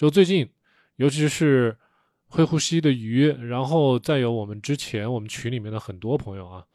[0.00, 0.48] 就最近，
[0.96, 1.76] 尤其是
[2.24, 6.66] 会呼吸的鱼，然后再有我们之前我们群里面的很多朋友啊，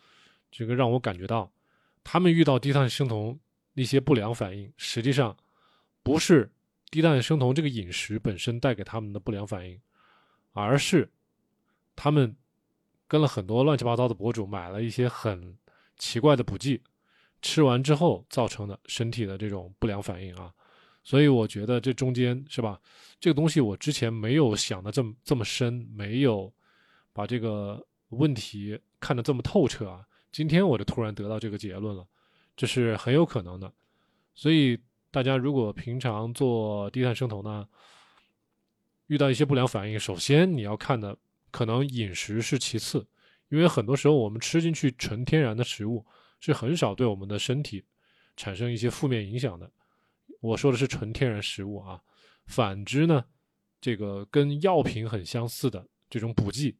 [0.51, 1.51] 这个让我感觉到，
[2.03, 3.39] 他们遇到低碳生酮
[3.73, 5.35] 那些不良反应，实际上
[6.03, 6.51] 不是
[6.91, 9.81] 低碳生酮这个饮食本身带给他们的不良反应，
[10.51, 11.09] 而是
[11.95, 12.35] 他们
[13.07, 15.57] 跟了很多乱七八糟的博主买了一些很
[15.97, 16.83] 奇怪的补剂。
[17.41, 20.53] 吃完之后造成的身体的这种不良反应啊，
[21.05, 22.77] 所以我觉得这中间是吧？
[23.19, 26.51] 这个东西我之前没有想的这么这么深，没有
[27.13, 30.05] 把这个问题看得这么透彻啊。
[30.33, 32.05] 今天我就突然得到这个结论了，
[32.57, 33.71] 这是很有可能的。
[34.33, 34.77] 所以
[35.11, 37.65] 大家如果平常做低碳生酮呢，
[39.07, 41.17] 遇到一些不良反应，首先你要看的
[41.51, 43.07] 可能饮食是其次，
[43.47, 46.05] 因为很多时候我们吃进去纯天然的食物。
[46.41, 47.83] 是很少对我们的身体
[48.35, 49.71] 产生一些负面影响的。
[50.45, 51.99] 我说的是纯天然食物啊。
[52.45, 53.25] 反之呢，
[53.81, 56.77] 这个跟药品很相似的这种补剂，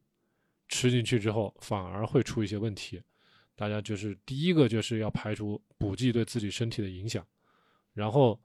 [0.68, 3.02] 吃进去之后反而会出一些问题。
[3.54, 7.26] 大家就是第一个就是要排除补剂对自己身体的影响。
[7.94, 8.38] 然后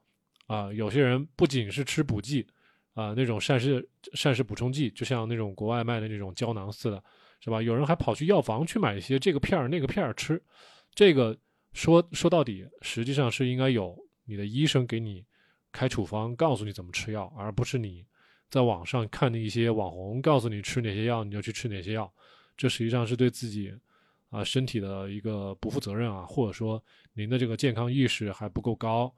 [0.46, 2.46] 啊，有些人不仅是吃补剂
[2.94, 7.02] 啊，那种膳食膳食补充剂，就像那种国外卖的那种胶囊似的，
[7.40, 7.62] 是吧？
[7.62, 10.42] 有人还跑去药房去买一些这个片儿那个片儿吃。
[10.94, 11.38] 这个
[11.72, 13.96] 说说到底，实际上是应该有
[14.32, 15.22] 你的医生给你
[15.72, 18.02] 开处方，告诉你怎么吃药，而不是你
[18.48, 22.10] 在网上看的一些网红告诉你吃哪些药，你就去吃哪些药。
[22.56, 23.70] 这实际上是对自己
[24.30, 29.14] 啊身体的一个不负责任啊，或者说您的这个健康意识还不够高。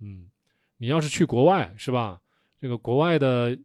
[0.00, 0.28] 嗯，
[0.76, 2.20] 你要是去国外是吧？
[2.60, 3.58] 这个国外的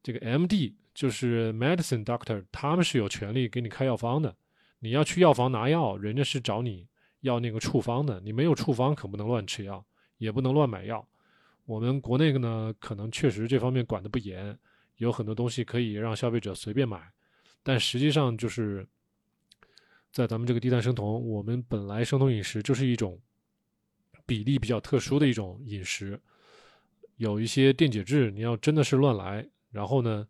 [0.00, 4.32] 这个 MD 就是 Medicine Doctor，他们是有权利给你开药方的。
[4.78, 6.86] 你要去药房拿药，人家是找你
[7.22, 8.20] 要那个处方的。
[8.20, 9.84] 你没有处方，可不能乱吃药，
[10.24, 11.06] 也不能乱买药。
[11.66, 14.58] 我们国内呢，可能确实这方面管得不严，
[14.96, 17.00] 有很多东西可以让消费者随便买。
[17.62, 18.86] 但实际上，就是
[20.10, 23.20] 在咱们这个低碳生酮，我们本来生酮饮食就是一种
[24.26, 26.20] 比例比较特殊的一种饮食，
[27.16, 30.26] 有一些电解质，你要真的是乱来，然后呢？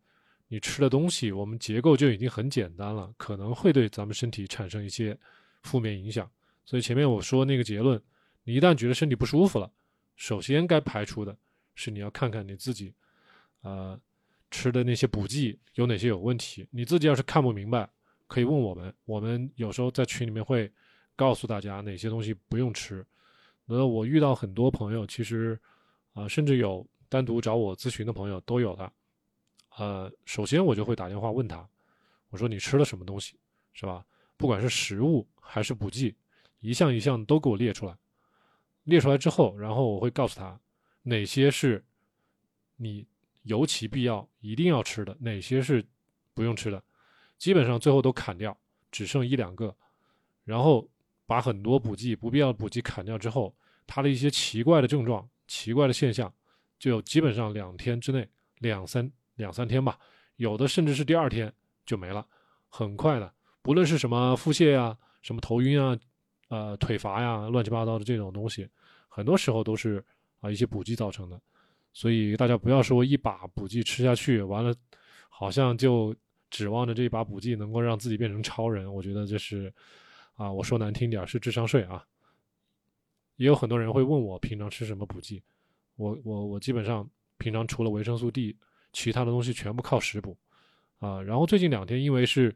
[0.49, 5.19] 你吃的东西，我们结构就已经很简单了，可能会对咱们身体产生一些
[5.63, 6.31] 负面影响。
[6.65, 8.01] 所以前面我说那个结论，
[8.45, 9.69] 你一旦觉得身体不舒服了，
[10.17, 11.37] 首先该排除的
[11.75, 12.95] 是你要看看你自己，
[13.63, 13.99] 呃，
[14.51, 16.67] 吃的那些补剂有哪些有问题。
[16.71, 17.89] 你自己要是看不明白，
[18.27, 20.71] 可以问我们，我们有时候在群里面会
[21.17, 23.05] 告诉大家哪些东西不用吃。
[23.67, 25.59] 那我遇到很多朋友，其实
[26.13, 28.93] 啊，甚至有单独找我咨询的朋友都有的。
[29.77, 31.69] 呃，首先我就会打电话问他，
[32.29, 33.37] 我说你吃了什么东西，
[33.73, 34.05] 是吧？
[34.37, 36.15] 不管是食物还是补剂，
[36.61, 37.97] 一项一项都给我列出来。
[38.85, 40.59] 列出来之后，然后我会告诉他
[41.03, 41.85] 哪些是
[42.77, 43.07] 你
[43.43, 45.85] 尤其必要一定要吃的，哪些是
[46.33, 46.83] 不用吃的。
[47.37, 48.57] 基本上最后都砍掉，
[48.91, 49.75] 只剩一两个。
[50.45, 50.89] 然后
[51.27, 53.55] 把很多补剂不必要的补剂砍掉之后，
[53.87, 56.33] 他的一些奇怪的症状、奇怪的现象，
[56.79, 58.29] 就基本上两天之内
[58.59, 59.11] 两三。
[59.37, 59.99] 两三天吧，
[60.37, 61.53] 有的甚至是第二天
[61.85, 62.25] 就没了，
[62.69, 63.35] 很快的。
[63.63, 65.99] 不论是什么腹泻呀、什么头晕啊、
[66.55, 68.69] 呃腿乏呀、乱七八糟的这种东西，
[69.09, 70.05] 很多时候都是
[70.41, 71.41] 啊一些补剂造成的。
[71.93, 74.75] 所以大家不要说一把补剂吃下去，完了
[75.29, 76.15] 好像就
[76.51, 78.93] 指望着这一把补剂能够让自己变成超人。
[78.93, 79.73] 我觉得这是
[80.35, 82.05] 啊，我说难听点是智商税啊。
[83.37, 85.43] 也有很多人会问我平常吃什么补剂，
[85.97, 88.57] 我我我基本上平常除了维生素 D。
[88.97, 90.39] 其他的东西全部靠食补，
[91.01, 92.55] 啊，然后最近两天因为是，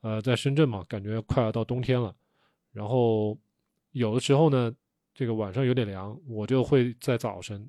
[0.00, 2.12] 呃，在深圳嘛，感觉快要到冬天了，
[2.72, 3.38] 然后
[3.92, 4.72] 有的时候呢，
[5.14, 7.68] 这个晚上有点凉，我就会在早晨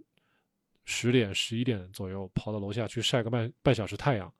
[0.86, 4.32] 十点、十一点左右跑到楼下去晒个半半小时太阳，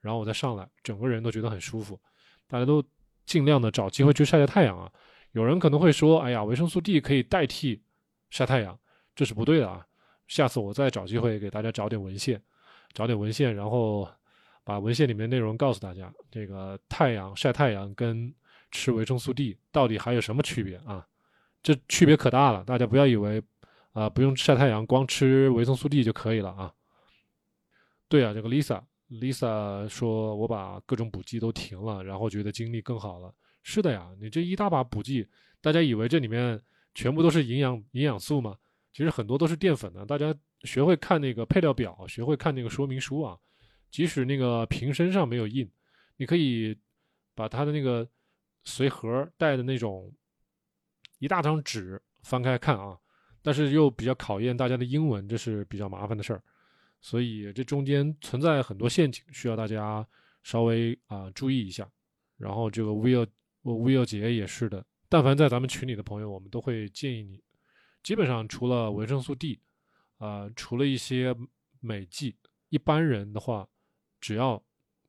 [0.00, 2.00] 然后我再上来，整个人都觉得很舒服。
[2.46, 2.82] 大家都
[3.24, 4.92] 尽量的找机会去晒晒太阳啊。
[5.32, 7.82] 有人可能会说，哎呀，维生素 D 可以代替
[8.30, 8.78] 晒太阳，
[9.14, 9.86] 这是不对的啊。
[10.28, 12.42] 下次我再找机会给大家找点文献。
[12.94, 14.08] 找点文献，然后
[14.64, 16.10] 把文献里面内容告诉大家。
[16.30, 18.34] 这个太阳晒太阳跟
[18.70, 21.06] 吃维生素 D 到底还有什么区别啊？
[21.62, 23.42] 这区别可大了，大家不要以为
[23.92, 26.72] 啊不用晒太阳，光吃维生素 D 就可以了啊。
[28.08, 33.34] 对啊，这个 Lisa，Lisa 说我把各种补剂都停了，然后觉得精力更好了。
[33.62, 35.26] 是的呀，你这一大把补剂，
[35.60, 36.60] 大家以为这里面
[36.94, 38.56] 全部都是营养营养素吗？
[38.92, 40.34] 其实很多都是淀粉的，大家。
[40.62, 43.36] 学会看那个配料表，学会看那个说明书啊。
[43.90, 45.70] 即使那个瓶身上没有印，
[46.16, 46.76] 你可以
[47.34, 48.08] 把它的那个
[48.66, 50.12] 随盒带的那种
[51.20, 52.98] 一大张纸翻开看啊。
[53.40, 56.42] 但是又比较考验大家的英文，这是比较麻烦的事儿。
[57.00, 60.04] 所以这中间存在很多陷阱，需要大家
[60.42, 61.88] 稍微啊注意一下。
[62.36, 63.26] 然后这个 Will
[63.62, 67.40] Will 姐也是的，但凡在咱们群里的朋友，我们都会建议你，
[68.02, 69.60] 基本上除了维生素 D，
[70.18, 71.32] 啊，除了一些
[71.78, 72.36] 美剂，
[72.70, 73.68] 一般人的话，
[74.20, 74.60] 只要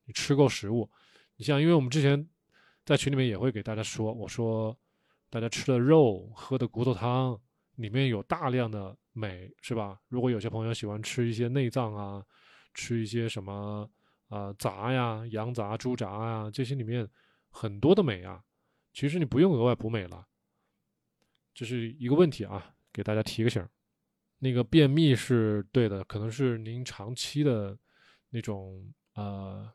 [0.06, 0.90] 你吃够食物，
[1.38, 2.30] 你像因为我们之前
[2.88, 4.74] 在群里面也会给大家说，我说
[5.30, 7.38] 大家吃的肉、喝的骨头汤
[7.76, 10.00] 里面有大量的镁，是吧？
[10.08, 12.26] 如果有些朋友喜欢吃一些内脏啊，
[12.74, 13.90] 吃一些什么。
[14.30, 17.10] 啊，杂呀，羊杂、猪杂呀，这些里面
[17.50, 18.44] 很多的镁啊，
[18.92, 20.28] 其实你不用额外补镁了，
[21.54, 23.66] 这是一个问题啊，给大家提个醒。
[24.40, 27.80] 那个便秘是对的，可能是您长期的
[28.30, 29.72] 那种呃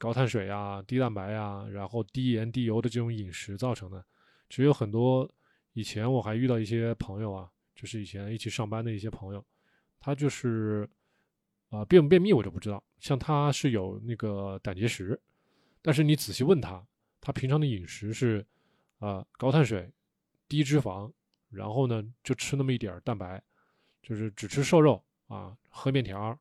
[0.00, 4.02] 高碳水啊、低蛋白啊，然后低盐低油的这种饮食造成的。
[4.48, 5.30] 其实有很多
[5.74, 9.44] 以前我还遇到一些朋友啊，就是以前一起上班的一些朋友，
[10.00, 10.88] 他就是。
[11.68, 12.82] 啊，便不便秘我就不知道。
[12.98, 15.16] 像他是有那个胆结石，
[15.80, 16.84] 但是你仔细问他，
[17.20, 18.44] 他平常的饮食是
[18.98, 19.88] 啊高碳水、
[20.48, 21.08] 低脂肪，
[21.48, 23.40] 然后呢就吃那么一点儿蛋白，
[24.02, 26.36] 就是只吃瘦肉啊，喝面条，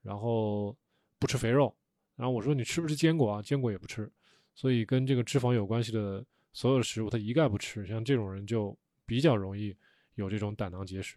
[0.00, 0.74] 然后
[1.18, 1.76] 不吃肥肉。
[2.20, 3.40] 然后我说你吃不吃坚果啊？
[3.40, 4.10] 坚果也不吃。
[4.54, 6.22] 所以跟这个脂肪有关系的
[6.52, 7.86] 所有食物他一概不吃。
[7.86, 8.76] 像这种人就
[9.06, 9.74] 比较容易
[10.16, 11.16] 有这种胆囊结石。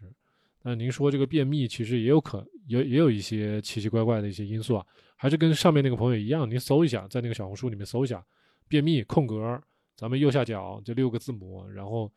[0.62, 8.24] 那您说这个便秘其实也有可也也有一些奇奇怪怪的一些因素啊，还是跟上面那个朋友一样，您搜一下，在那个小红书里面搜一下
[8.66, 9.62] “便秘空格”，
[9.94, 12.10] 咱们右下角这六个字母，然后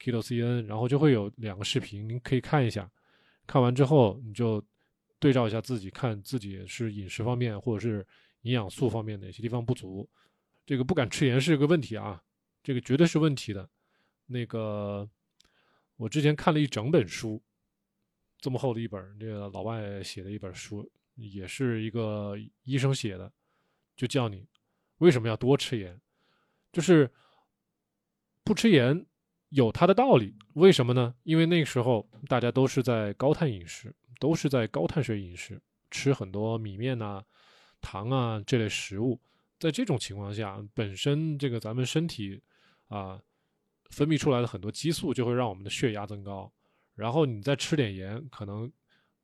[0.00, 2.90] keto cn，然后就会有两个视频，您可以看一下，
[3.46, 4.60] 看完之后你就
[5.20, 8.04] 对照一下自己，看自己是饮食方面或者是
[8.42, 10.08] 营养素方面哪些地方不足，
[10.64, 12.22] 这个不敢吃盐是个问题啊，
[12.62, 13.68] 这个绝对是问题的。
[14.26, 15.08] 那个
[15.96, 17.42] 我之前看了一整本书。
[18.38, 23.32] 这么厚的一本，这个老外写的一本书，也是一个医生写的，
[23.94, 24.44] 就叫你
[24.98, 26.00] 为什么要多吃盐，
[26.72, 27.08] 就是
[28.42, 29.06] 不吃盐
[29.50, 30.36] 有它的道理。
[30.54, 31.14] 为什么呢？
[31.22, 37.22] 因为那个时候大家都是在高碳饮食，都是在高碳水饮食，吃很多米面呐、
[37.82, 39.20] 糖啊这类食物。
[39.58, 42.42] 在这种情况下，本身这个咱们身体
[42.88, 43.20] 啊
[43.90, 46.50] 分泌出来的很多激素，就会让我们的血压增高。
[46.94, 48.72] 然后你再吃点盐，可能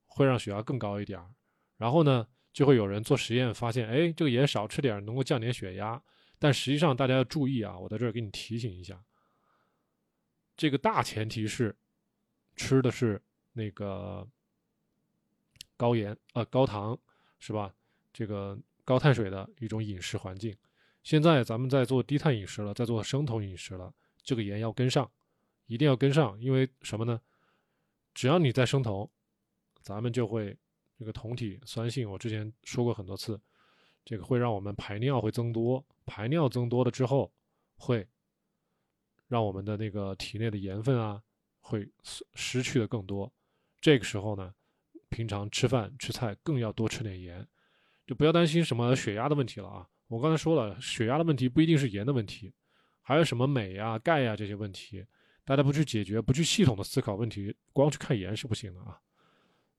[0.06, 1.30] 会让血压更高一点儿。
[1.76, 6.00] 然后呢，就会有人做实验发现，哎，这个盐少吃点能够降点血压。
[6.38, 9.02] 但实际上大家要注意啊，我在这儿给你提醒一下，
[10.56, 11.76] 这个大前提是
[12.54, 13.20] 吃的是
[13.52, 14.24] 那个
[15.76, 16.96] 高盐呃高糖
[17.40, 17.74] 是吧？
[18.18, 20.52] 这个高碳水的一种饮食环境。
[21.04, 23.94] 现在咱们在做低碳饮食了，在做生酮饮食了，
[24.24, 25.08] 这个盐要跟上，
[25.66, 27.20] 一定要跟上，因为什么呢？
[28.12, 29.08] 只要你在生酮，
[29.82, 30.58] 咱们就会
[30.98, 32.10] 这个酮体酸性。
[32.10, 33.40] 我之前说过很多次，
[34.04, 37.32] 这个会让我们排尿会增多，排尿增多了之后，
[37.76, 38.04] 会
[39.28, 41.22] 让我们的那个体内的盐分啊
[41.60, 41.88] 会
[42.34, 43.32] 失去的更多。
[43.80, 44.52] 这个时候呢，
[45.08, 47.46] 平常吃饭吃菜更要多吃点盐，
[48.08, 49.86] 就不要担心什么血压的问题了啊。
[50.06, 52.50] 我刚才说了，血压的问题不一定是盐的问题，
[53.02, 55.04] 还有什么镁呀、钙呀这些问题。
[55.44, 58.98] 大家不去解决，不去系统的思考问题，光去看盐是不行的啊。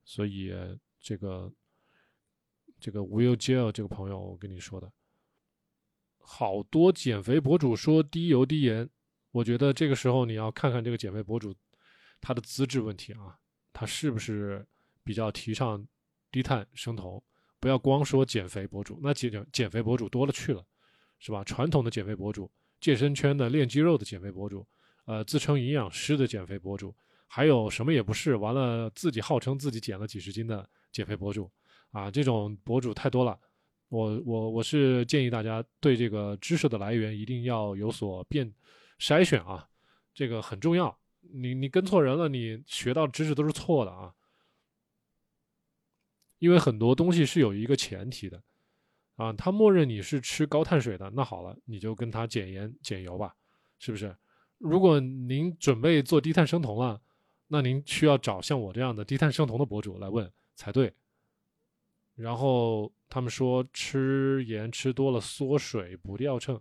[0.04, 0.52] 所以
[1.00, 1.52] 这个
[2.78, 4.92] 这个 Will Jill 这个朋友，我跟你说的，
[6.18, 8.88] 好多减肥博主说低油低盐，
[9.32, 11.52] 我觉得这个时候你要看看这个减肥博主
[12.20, 13.36] 他的资质问题啊，
[13.72, 14.64] 他是不是
[15.02, 15.84] 比较提倡
[16.30, 17.20] 低碳生酮？
[17.60, 20.64] 不要光说减肥博主，那减减肥博主多了去了，
[21.18, 21.44] 是吧？
[21.44, 22.50] 传统的减肥博主，
[22.80, 24.66] 健身圈的练肌肉的减肥博主。
[25.06, 26.94] 呃，自称营养师的减肥博主，
[27.26, 31.50] 还有什么也不是，完了自己号称自己减了几十斤的减肥博主，
[31.90, 33.36] 啊，这种博主太多了。
[33.88, 38.52] 我我我是建议大家对这个知识的来源一定要有所辨
[39.00, 39.66] 筛选啊，
[40.14, 40.96] 这个很重要。
[41.32, 44.14] 你你跟错人了，你学到知识都是错的啊。
[46.40, 48.42] 因为很多东西是有一个前提的，
[49.14, 53.36] 啊，他默认你是吃高碳水的，那好了，你就跟他减盐减油吧，
[53.78, 54.16] 是不是？
[54.58, 57.00] 如果您准备做低碳生酮了，
[57.46, 60.92] 那您需要找像我这样的低碳生酮的博主来问才对。
[62.14, 66.60] 然后他们说吃盐吃多了缩水不掉秤，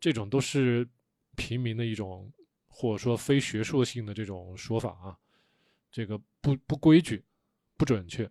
[0.00, 0.88] 这种都是
[1.36, 2.30] 平民的一种
[2.68, 5.18] 或者说非学术性的这种说法啊，
[5.90, 7.22] 这个不不规矩，
[7.76, 8.30] 不准确。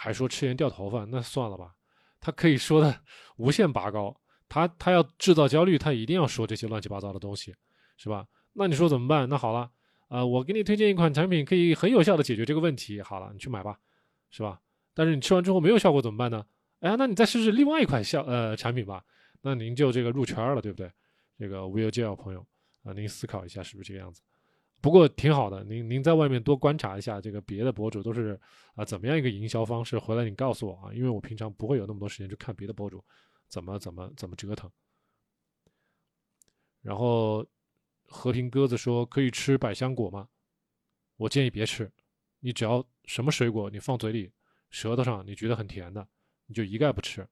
[0.00, 1.74] 还说吃盐掉头发，那算了吧，
[2.20, 3.00] 他可以说的
[3.36, 4.18] 无限拔高。
[4.48, 7.54] 他他要制造焦虑，他一定要说这些乱七八糟的东西，
[7.98, 8.26] 是吧？
[8.54, 9.28] 那你说怎么办？
[9.28, 9.70] 那好了，
[10.08, 13.02] 呃，我给你推荐一款产品，可以很有效的解决这个问题。
[13.02, 13.78] 好了，你去买吧。
[14.30, 14.60] 是吧？
[14.94, 16.44] 但是你吃完之后没有效果怎么办呢？
[16.80, 19.04] 哎，那你再试试另外一款效呃产品吧，
[19.42, 20.90] 那您就这个入圈了，对不对？
[21.38, 22.40] 这个无忧 gel 朋友
[22.84, 24.22] 啊，您思考一下是不是这个样子？
[24.80, 28.40] 不过挺好的，您您在外面多观察一下这个别的博主都是
[28.74, 33.04] 啊怎么样一个营销方式，回来你告诉我啊，因为我平常不会有那么多时间去看别的博主
[33.48, 34.70] 怎么怎么怎么折腾。
[36.80, 37.46] 然后
[38.06, 40.26] 和平鸽子说可以吃百香果吗？
[41.16, 41.90] 我建议别吃，
[42.38, 44.32] 你只要什么水果你放嘴里
[44.70, 46.08] 舌头上你觉得很甜的，
[46.46, 47.28] 你就一概不吃，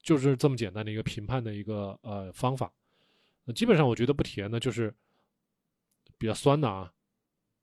[0.00, 2.72] 就是这么简单的一个评判的一个呃方法。
[3.54, 4.92] 基本上我觉得不甜的，就是
[6.18, 6.92] 比较酸的啊，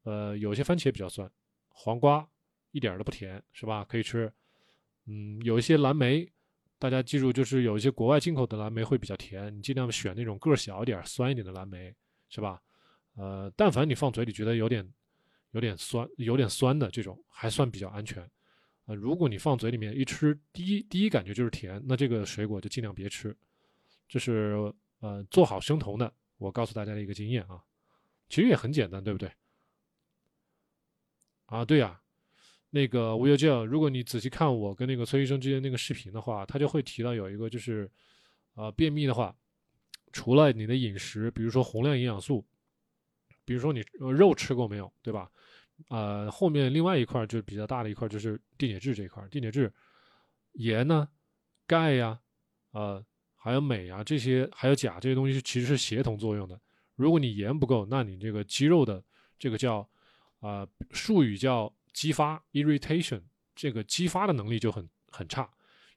[0.04, 1.30] 呃，有些番茄比较酸，
[1.70, 2.28] 黄瓜
[2.72, 3.84] 一点都不甜，是吧？
[3.86, 4.32] 可以吃。
[5.06, 6.32] 嗯，有一些蓝莓，
[6.78, 11.94] 大家记住，就是有一些国外进口的蓝莓会比较甜，你尽量选那种个儿小一点、酸一点的蓝莓，
[12.30, 12.62] 是吧？
[13.16, 14.88] 呃，但凡你放嘴里觉得有点
[15.52, 18.30] 有点酸、有点酸的这种，还算比较安全。
[18.86, 23.36] 呃，如果你放嘴里面一吃，第一第一感觉就是甜，那这个水果就尽量别吃。
[24.08, 24.74] 这是。
[25.00, 27.62] 呃，做好生酮的，我告诉大家的一个经验啊，
[28.34, 29.32] 其实也很简单，对不对？
[31.46, 32.02] 啊，对呀，
[32.72, 37.88] 那个无忧教，如果你仔细看我跟那个崔医生之间那个视频的话，他就会提到有一个就是，
[38.56, 39.36] 呃，便秘的话，
[40.12, 42.44] 除了你的饮食，比如说宏量营养素，
[43.46, 45.30] 比如说你肉吃过没有，对吧？
[45.90, 49.72] 呃，后面另外一块就是比较大的一块就是电解质这一块，电解质，
[50.54, 51.08] 盐呢，
[51.68, 52.20] 钙呀，
[52.72, 53.06] 呃。
[53.36, 56.58] 还有镁啊，这些还有钾这些东西其实是协同作用的。
[56.96, 59.04] 如果你盐不够，那你这个肌肉的
[59.40, 59.88] 这个叫
[60.40, 63.22] 啊术语叫激发 irritation，
[63.56, 65.50] 这个激发的能力就很很差，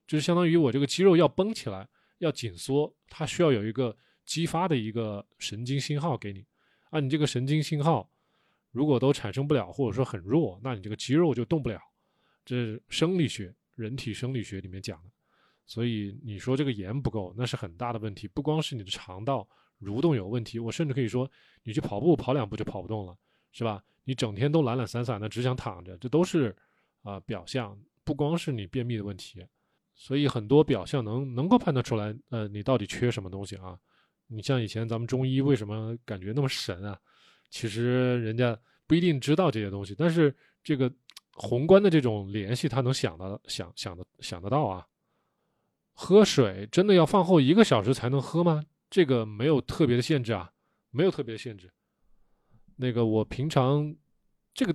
[0.07, 1.89] 就是相当于我这个肌肉要绷起来，
[2.19, 6.45] 要紧缩，它需要有一个激发的一个神经信号给你。
[6.91, 8.09] 啊，你这个神经信号
[8.71, 11.81] 如果都产生不了，或者说很弱，那你这个肌肉就动不了。
[12.45, 15.11] 这是生理学，人体生理学里面讲的。
[15.67, 18.29] 所以你说这个盐不够，那是很大的问题。
[18.29, 19.47] 不光是你的肠道
[19.81, 21.31] 蠕动有问题，我甚至可以说，
[21.63, 23.17] 你去跑步跑两步就跑不动了，
[23.53, 23.83] 是吧？
[24.05, 26.55] 你整天都懒懒散散的，只想躺着，这都是
[27.03, 27.77] 啊表象。
[28.05, 29.45] 不光是你便秘的问题，
[29.97, 33.77] 所以很多表象能能够判断出来，呃，你到底缺什么东西啊？
[34.29, 36.97] 你像以前咱们中医为什么感觉那么神啊？
[37.51, 38.57] 其实人家
[38.87, 40.89] 不一定知道这些东西，但是这个
[41.33, 44.87] 宏观的这种联系，他能想到想想的想得到啊。
[45.93, 48.65] 喝水真的要饭后一个小时才能喝吗？
[48.89, 50.51] 这个没有特别的限制啊，
[50.91, 51.71] 没有特别的限制。
[52.77, 53.95] 那个我平常
[54.55, 54.75] 这个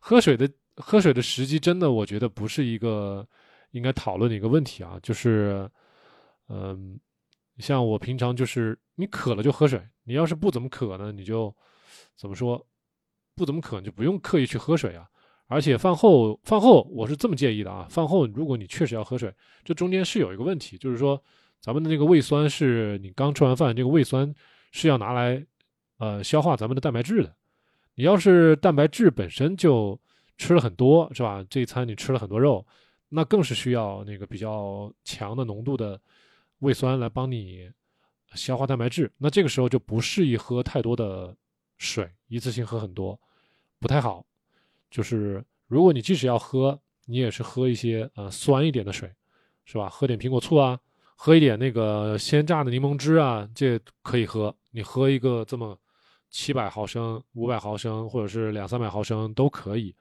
[0.00, 3.26] 喝水的喝水的时机，真的我觉得不是一个
[3.72, 4.98] 应该讨论的一个问题啊。
[5.02, 5.70] 就是，
[6.48, 6.98] 嗯，
[7.58, 11.54] 像我平常就是你渴了就喝水，你要是不怎么渴呢，你就
[12.16, 12.64] 怎么说
[13.34, 15.08] 不怎么渴，你就不用刻意去喝水啊。
[15.46, 17.86] 而且饭后，饭后我是这么建议的啊。
[17.90, 21.20] 饭后如果你确实要喝水，这中间是有一个问题，就是说
[21.60, 24.34] 咱们的那个胃酸是你刚吃完饭，这个胃酸
[24.72, 25.44] 是要拿来
[25.98, 27.34] 呃消化咱们的蛋白质的。
[27.94, 30.00] 你要是蛋白质本身就
[30.38, 31.44] 吃了很多，是吧？
[31.50, 32.66] 这一餐你吃了很多肉，
[33.10, 36.00] 那更是需要那个比较强的浓度的
[36.60, 37.70] 胃酸来帮你
[38.34, 39.12] 消化蛋白质。
[39.18, 41.36] 那这个时候就不适宜喝太多的
[41.76, 43.20] 水，一次性喝很多
[43.78, 44.24] 不太好。
[44.90, 49.12] 就是如果你即使要喝，你也是喝一些呃酸一点的水，
[49.66, 49.90] 是吧？
[49.90, 50.80] 喝点苹果醋啊，
[51.22, 54.56] 喝一点那个鲜榨的柠檬汁啊，这可以喝。
[54.70, 55.78] 你喝一个这么
[56.30, 59.94] 七百毫升、五百毫升，或者是两三百毫升都可以。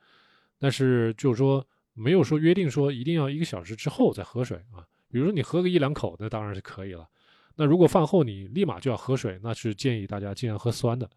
[0.57, 1.61] 但是就是说
[1.93, 4.79] 没有说约定说一定要一个小时之后再喝水啊。
[5.11, 7.05] 比如说你喝个一两口，那当然是可以了。
[7.53, 11.09] 那如果饭后你立马就要喝水，那是建议大家尽量喝酸的。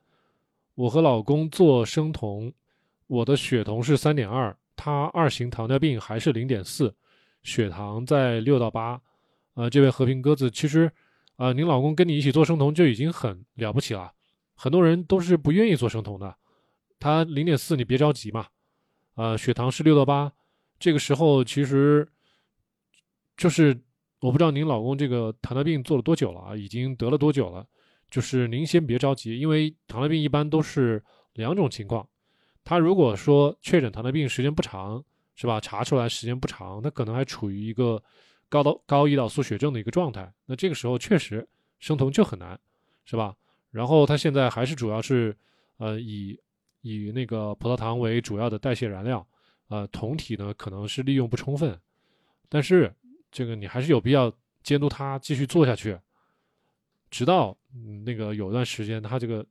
[0.75, 2.53] 我和老公做生酮。
[3.07, 6.93] 我的血酮是三点二，他二型糖尿病还是零点四，
[7.45, 9.01] 血糖在六到八。
[9.55, 10.91] 呃，这位和平鸽子，其实，
[11.37, 14.13] 呃，您老公跟你一起做生酮就已经很了不起了。
[14.55, 16.35] 很多人都是不愿意做生酮的。
[16.99, 18.47] 他零点四，你别着急嘛。
[19.15, 20.33] 呃，血糖是六到八，
[20.79, 22.09] 这个时候其实，
[23.37, 23.79] 就是
[24.21, 26.57] 我不知道您老公这个糖尿病做了多久了啊？
[26.57, 27.67] 已经得了多久了？
[28.11, 31.03] 就是您先别着急，因为糖尿病一般都是
[31.35, 32.07] 两种情况。
[32.65, 35.03] 他如果说确诊糖尿病时间不长，
[35.35, 35.59] 是吧？
[35.61, 38.03] 查出来时间不长，那可能还处于一个
[38.53, 40.31] 高到高胰岛素血症的一个状态。
[40.45, 42.59] 那这个时候确实生酮就很难，
[43.07, 43.35] 是吧？
[43.71, 45.35] 然后他现在还是主要是，
[45.79, 46.39] 呃，以
[46.83, 49.27] 以那个葡萄糖为主要的代谢燃料，
[49.69, 51.81] 呃，酮体呢可能是利用不充分。
[52.51, 52.95] 但是
[53.31, 54.31] 这个你还是有必要
[54.63, 55.99] 监督他继续做下去，
[57.11, 57.57] 直到
[58.05, 59.45] 那个有段时间他这个。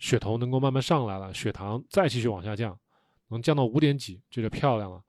[0.00, 2.78] 血酮能够慢慢上来了，血糖再继续往下降，
[3.30, 5.02] 能降到五点几，这就漂亮了，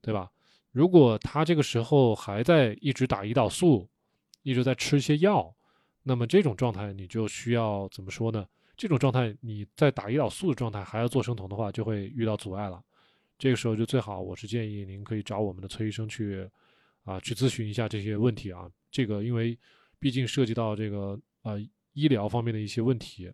[0.00, 0.30] 对吧？
[0.76, 3.88] 如果他这个时候还在一直打胰岛素，
[4.42, 5.50] 一直在吃一些药，
[6.02, 8.46] 那么这种状态你就需要怎么说呢？
[8.76, 12.78] 这种状态你在打胰岛素的状态还要做生酮的话，就会遇到阻碍了。
[13.38, 16.46] 这个时候就最好，我是建议您可以找我们的崔医生去
[17.04, 18.70] 啊去咨询一下这些问题啊。
[18.90, 19.58] 这个因为
[19.98, 21.58] 毕竟涉及到这个呃
[21.94, 23.32] 医疗方面的一些问题。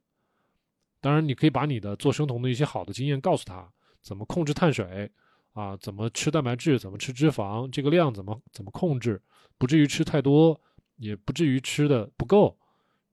[1.01, 3.69] 当然，你可以把你的做生酮的一些好的经验告诉他，
[4.01, 5.11] 怎么控制碳水。
[5.52, 6.78] 啊，怎么吃蛋白质？
[6.78, 7.68] 怎么吃脂肪？
[7.71, 9.21] 这个量怎么怎么控制？
[9.59, 10.59] 不至于吃太多，
[10.97, 12.59] 也不至于吃的不够，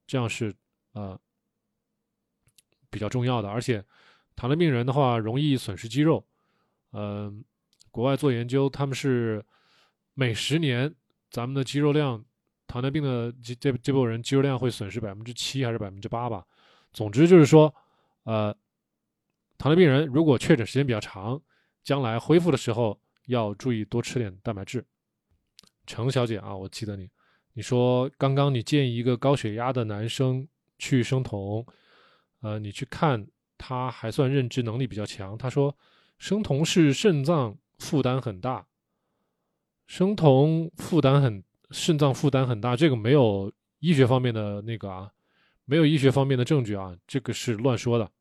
[0.07, 0.53] 这样是
[0.93, 1.19] 呃
[2.89, 3.49] 比较重要的。
[3.49, 3.83] 而且，
[4.37, 6.25] 糖尿病人的话容易损失肌肉。
[6.93, 7.43] 嗯，
[7.91, 9.45] 国外做研究，他们是
[10.13, 10.95] 每十年
[11.29, 12.23] 咱们的肌肉量，
[12.67, 16.45] 糖尿病的这这这波人肌肉量会损失百分之七还是百分之八吧？
[16.93, 17.75] 总之就是说，
[18.23, 18.55] 呃，
[19.57, 21.39] 糖尿病人如果确诊时间比较长。
[21.83, 24.85] 将来恢复的时候要注意多吃点蛋白质。
[25.87, 27.09] 程小姐啊，我记得你，
[27.53, 31.65] 你说刚刚你建议一个高血压的男生去生酮，
[32.41, 35.35] 呃，你去看他还算认知能力比较强。
[35.37, 35.75] 他说
[36.19, 38.67] 生酮是肾脏负担很大，
[39.87, 45.11] 生酮负担很肾脏负担很大，这个没有医学方面的那个啊，
[45.65, 48.11] 没有医学方面的证据啊，这个是乱说的。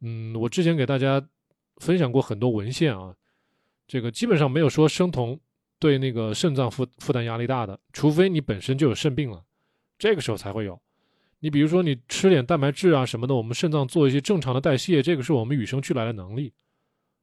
[0.00, 1.28] 嗯，我之前给大家。
[1.80, 3.12] 分享过很多文献啊，
[3.88, 5.40] 这个基本上没有说生酮
[5.80, 9.42] 对那个肾脏负负担压力大的，除非你本身就有肾病了，
[9.98, 10.80] 这个时候才会有。
[11.40, 16.52] 你比如说你吃点蛋白质啊什么的，我们肾脏做一些正常的代谢，这个是我们与生俱来的能力。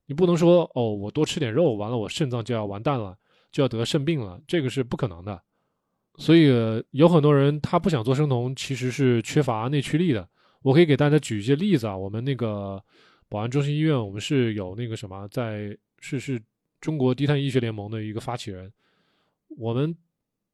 [0.07, 3.15] 你不能说哦，我多吃点肉，完了我肾脏就要完蛋了，
[3.51, 5.39] 就要得肾病了，这个是不可能的。
[6.17, 6.51] 所以
[6.91, 10.27] 有很多人他不想做生酮，其实是缺乏内驱力的。
[10.63, 12.83] 我可以给大家举一些例子啊，我们那个。
[13.29, 16.41] 宝安中心医院，我们是有那个什么，在是是
[16.79, 18.71] 中国低碳医学联盟的一个发起人。
[19.49, 19.93] 我们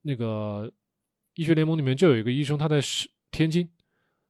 [0.01, 0.71] 那个
[1.35, 2.79] 医学联盟里面就有一个医生，他在
[3.29, 3.69] 天津，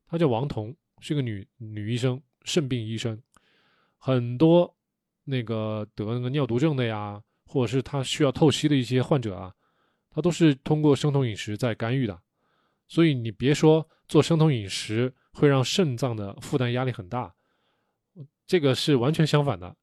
[0.08, 3.18] 他叫王彤，是个女女医生，肾病医生。
[3.98, 4.76] 很多
[5.24, 9.54] 那个得那个尿毒症的呀，或者是他需要透析的一些患者啊，
[10.10, 12.20] 他都是通过生酮饮食在干预的。
[12.90, 17.34] 所以你别说做生酮饮食会让肾脏的负担压力很大。
[18.46, 19.76] 这个是完全相反的，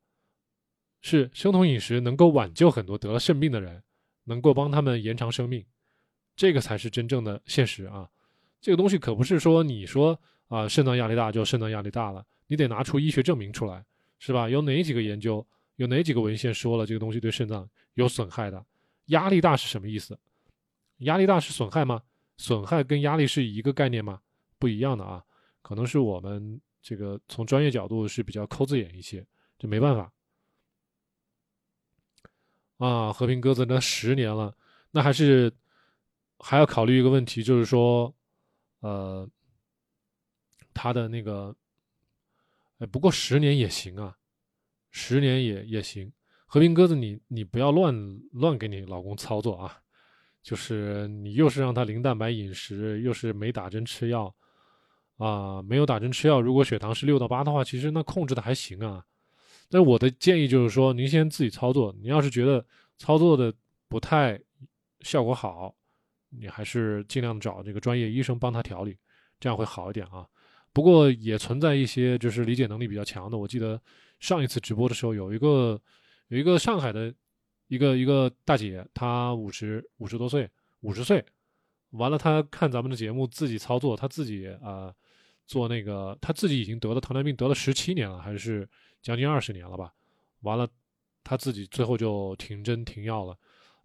[1.01, 3.83] 是生酮饮食能够挽救很多得了肾病的人，
[4.25, 5.65] 能够帮他们延长生命，
[6.37, 8.09] 这个才是真正的现实啊！
[8.61, 13.85] 这个东西可不是说你说啊肾脏压力大就肾脏压力大了，你得拿出医学证明出来，
[14.19, 14.49] 是吧？
[14.49, 15.45] 有哪几个研究，
[15.77, 18.65] 有哪几个文献说了这个东西对肾脏有损害的？
[19.07, 20.19] 压力大是什么意思？
[20.99, 22.03] 压力大是损害吗？
[22.37, 24.21] 损害跟压力是一个概念吗？
[24.59, 25.25] 不一样的啊，
[25.63, 26.61] 可能是我们。
[26.83, 29.27] 这个从专业角度是比较抠字眼一些，
[29.59, 30.13] 这没办法
[32.79, 33.13] 啊。
[33.13, 34.57] 和平鸽子那十年了，
[34.91, 35.53] 那还是
[36.39, 38.15] 还要考虑一个问题，就是说，
[38.81, 39.29] 呃，
[40.73, 41.55] 他的那个，
[42.79, 44.17] 哎，不过十年也行啊，
[44.91, 46.11] 十年也也行。
[46.47, 47.95] 和平鸽子，你你不要乱
[48.33, 49.81] 乱给你老公操作啊，
[50.43, 54.35] 就是你又是让他零蛋白饮食，又是没打针吃药。
[55.21, 59.05] 啊，没有打针吃药，如果血糖是六到八的话，其实那控制的还行啊。
[59.69, 61.95] 但我的建议就是说，您先自己操作。
[62.01, 62.65] 你要是觉得
[62.97, 63.53] 操作的
[63.87, 64.41] 不太
[65.01, 65.75] 效果好，
[66.31, 68.97] 你还是尽量找这个专业医生帮他调理，
[69.39, 70.27] 这样会好一点啊。
[70.73, 73.37] 不过也存在一些就是理解能力比较强的。
[73.37, 73.79] 我记得
[74.21, 75.79] 上一次直播的时候，有一个
[76.29, 77.13] 有一个上海的
[77.69, 80.49] 一个一个大姐，她五十五十多岁，
[80.81, 81.23] 五十岁，
[81.91, 84.91] 完了她看咱们的节目自己操作，她自己啊。
[85.51, 88.69] 做那个，他自己已经得了糖尿病，得了十七年了，还是
[89.03, 89.93] 将近二十年了吧？
[90.43, 90.65] 完了，
[91.25, 93.37] 他自己最后就停针停药了。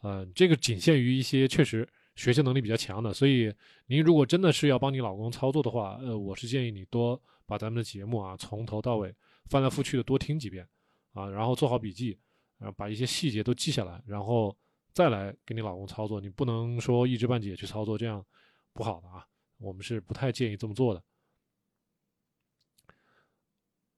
[0.03, 3.11] 嗯，这个仅限于一些确实学习能力比较强的。
[3.11, 3.51] 所以，
[3.87, 9.11] 您如果真的是要帮你老公操作的话，呃，我是建议你多把咱们的节目啊从头到尾
[9.45, 10.67] 翻来覆去的多听几遍
[11.13, 12.15] 啊，然后做好笔记，
[12.59, 14.55] 然后把一些细节都记下来，然后
[14.93, 16.21] 再来给你老公操作。
[16.21, 18.23] 你不能说一知半解去操作，这样
[18.71, 19.25] 不好的啊。
[19.57, 21.01] 我们是不太建议这么做的。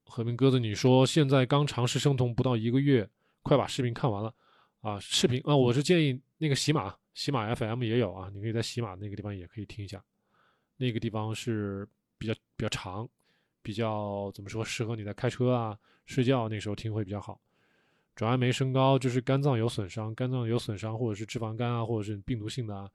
[0.08, 3.08] 和平鸽子，你说现在刚尝试生酮不到一个月，
[3.42, 4.34] 快把视频看完了
[4.80, 4.98] 啊！
[4.98, 10.02] 视频啊，我是建议那个喜马，喜马 FM 也有啊，你可以在喜马那个地方也可以听一下，
[10.78, 13.06] 那个地方是比较比较长，
[13.62, 17.38] 比较怎么说，适合你在开车啊、睡觉那时候听会比较好。
[18.16, 22.90] 转氨酶升高就是肝脏有损伤，肝脏有损伤或者是脂肪肝啊，或者是病毒性的啊，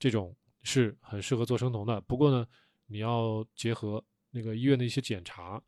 [0.00, 2.00] 这种是很适合做生酮的。
[2.02, 2.44] 不过呢，
[2.88, 5.62] 你要结合那个医院的一些检查。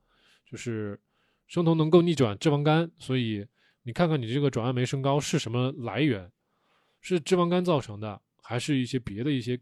[0.50, 0.98] 就是
[1.46, 3.46] 生酮能够逆转脂肪肝，所以
[3.82, 6.30] 你看看你这个转氨酶升高是什么来源，
[7.00, 9.60] 是脂肪肝造成的，还是一些别的一些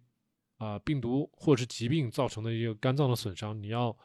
[0.58, 3.60] 啊病毒或者是疾病造成的一个肝脏的损伤？
[3.60, 3.96] 你要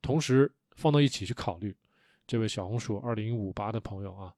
[0.00, 1.76] 同时放到一起去考虑。
[2.26, 4.32] 这位小红薯二零五八的朋友啊，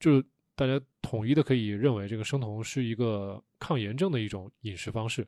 [0.00, 0.20] 就
[0.56, 5.24] 大家统一的可以认为，这个生酮是一个抗炎症的一种饮食方式，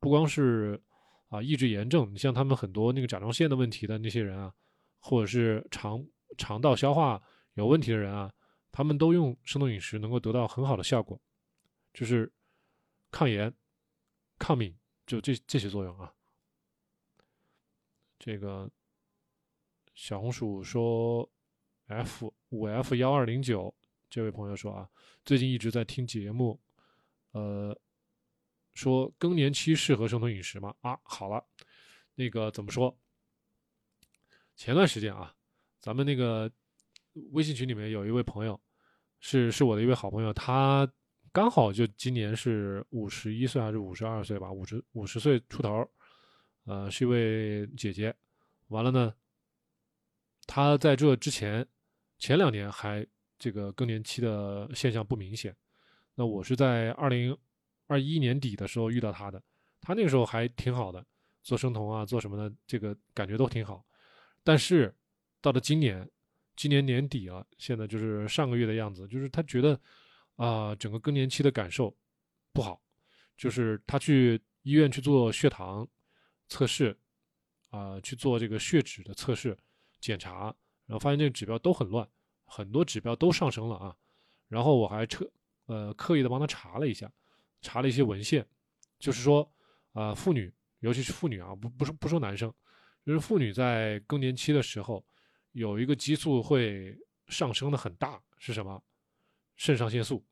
[0.00, 0.80] 不光是
[1.28, 4.50] 啊抑制炎症，你像他们很多那个甲状腺的问题的那些人啊，
[4.98, 6.06] 或者是肠
[6.36, 7.22] 肠道消化
[7.54, 8.32] 有问题的人啊，
[8.70, 11.20] 他们都用生酮饮食能够得到很好的效果，
[11.94, 12.32] 就是
[13.10, 13.52] 抗炎、
[14.38, 16.12] 抗敏，就这这些作用啊，
[18.18, 18.70] 这个。
[20.00, 21.28] 小红薯说
[21.88, 23.74] ：“F 五 F 幺二零九，
[24.08, 24.88] 这位朋友说啊，
[25.24, 26.60] 最近一直在听节目，
[27.32, 27.76] 呃，
[28.74, 30.72] 说更年期适合生酮饮食吗？
[30.82, 31.44] 啊，好了，
[32.14, 32.96] 那个怎么说？
[34.58, 35.32] 前段时间啊，
[35.78, 36.50] 咱们那个
[37.30, 38.60] 微信群里面有一位朋友，
[39.20, 40.86] 是是我的一位好朋友，他
[41.32, 45.88] 刚好就今年是五十一岁还是五十二岁吧，五十五十岁出头，
[46.64, 48.12] 呃，是一位姐姐，
[48.66, 49.14] 完了呢。”
[50.44, 51.64] 他在这之前，
[52.18, 53.06] 前两年还
[53.38, 55.54] 这个更年期的现象不明显。
[56.16, 57.36] 那我是在二零
[57.86, 59.40] 二一年底的时候遇到他的，
[59.80, 61.06] 他那个时候还挺好的，
[61.44, 63.84] 做生酮啊，做什么的，这个感觉都挺好。
[64.48, 64.94] 但是
[65.42, 66.08] 到了今年，
[66.56, 69.78] 今年年底了，现在就是上个月的样子，就是他觉得
[70.36, 71.94] 啊，整个更年期的感受
[72.54, 72.80] 不好，
[73.36, 75.86] 就是他去医院去做血糖
[76.48, 76.98] 测试，
[77.68, 79.54] 啊，去做这个血脂的测试。
[80.00, 80.44] 检查，
[80.86, 82.08] 然后发现这个指标都很乱，
[82.46, 83.94] 很多指标都上升了啊。
[84.48, 85.30] 然后我还特
[85.66, 87.12] 呃刻意的帮他查了一下，
[87.60, 88.46] 查了一些文献，
[88.98, 89.46] 就是说
[89.92, 92.50] 啊，妇女尤其是妇女啊，不不是不说男生，
[93.08, 95.02] 就是妇女在更年期的时候，
[95.52, 96.94] 有一个激素会
[97.28, 98.84] 上升的很大，是什么？
[99.56, 100.22] 肾上腺素，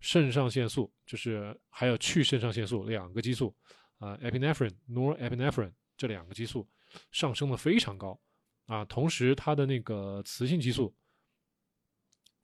[0.00, 3.54] 肾上腺素就是还有去肾上腺素两个激素
[3.98, 6.66] 啊，epinephrine、norepinephrine 这两个激素
[7.12, 8.18] 上升的非常高。
[8.64, 10.96] 啊，同时它的那个雌性激素，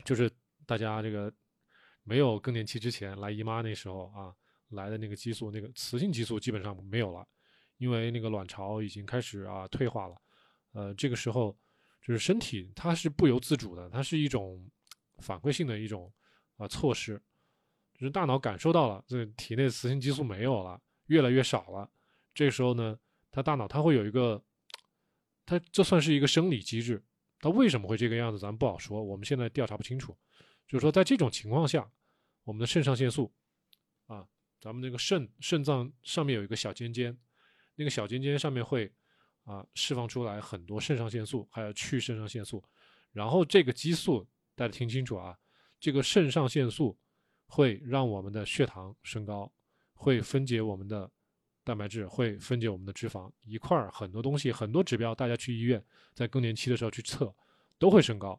[0.04, 0.30] 就是
[0.66, 1.32] 大家这个
[2.02, 4.34] 没有更年期之前来姨妈那时候啊
[4.68, 7.26] 来的那个激素，那个雌性激素基本上没有了，
[7.82, 10.14] 因为那个卵巢已经开始啊退化了。
[10.70, 11.58] 呃，这个时候
[12.00, 14.64] 就是身体它是不由自主的，它是一种
[15.18, 16.12] 反馈性的一种
[16.58, 17.20] 啊措施，
[17.92, 21.90] 就是大脑感受到了这体内雌性激素没有了，越来越少了。
[22.32, 22.96] 这时候呢，
[23.32, 24.40] 它大脑它会有一个。
[25.44, 27.02] 它这算是一个生理机制，
[27.40, 29.02] 它为什么会这个样子，咱们不好说。
[29.02, 30.16] 我们现在调查不清楚，
[30.68, 31.90] 就是说在这种情况下，
[32.44, 33.30] 我们的肾上腺素，
[34.06, 34.24] 啊，
[34.60, 37.18] 咱们那个肾肾脏上面有一个小尖尖，
[37.74, 38.92] 那个小尖尖上面会
[39.44, 42.62] 啊释放出来很多肾上腺素，还有去肾上腺素，
[43.12, 45.38] 然后这个激素大家听清楚啊，
[45.80, 46.98] 这个肾上腺素
[47.46, 49.52] 会让我们的血糖升高，
[49.94, 51.10] 会分解我们的。
[51.64, 55.80] 蛋白质会分解我们的脂肪，一块儿很多东西，很多指标，大家去医院
[56.12, 57.32] 在更年期的时候去测，
[57.78, 58.36] 都会升高，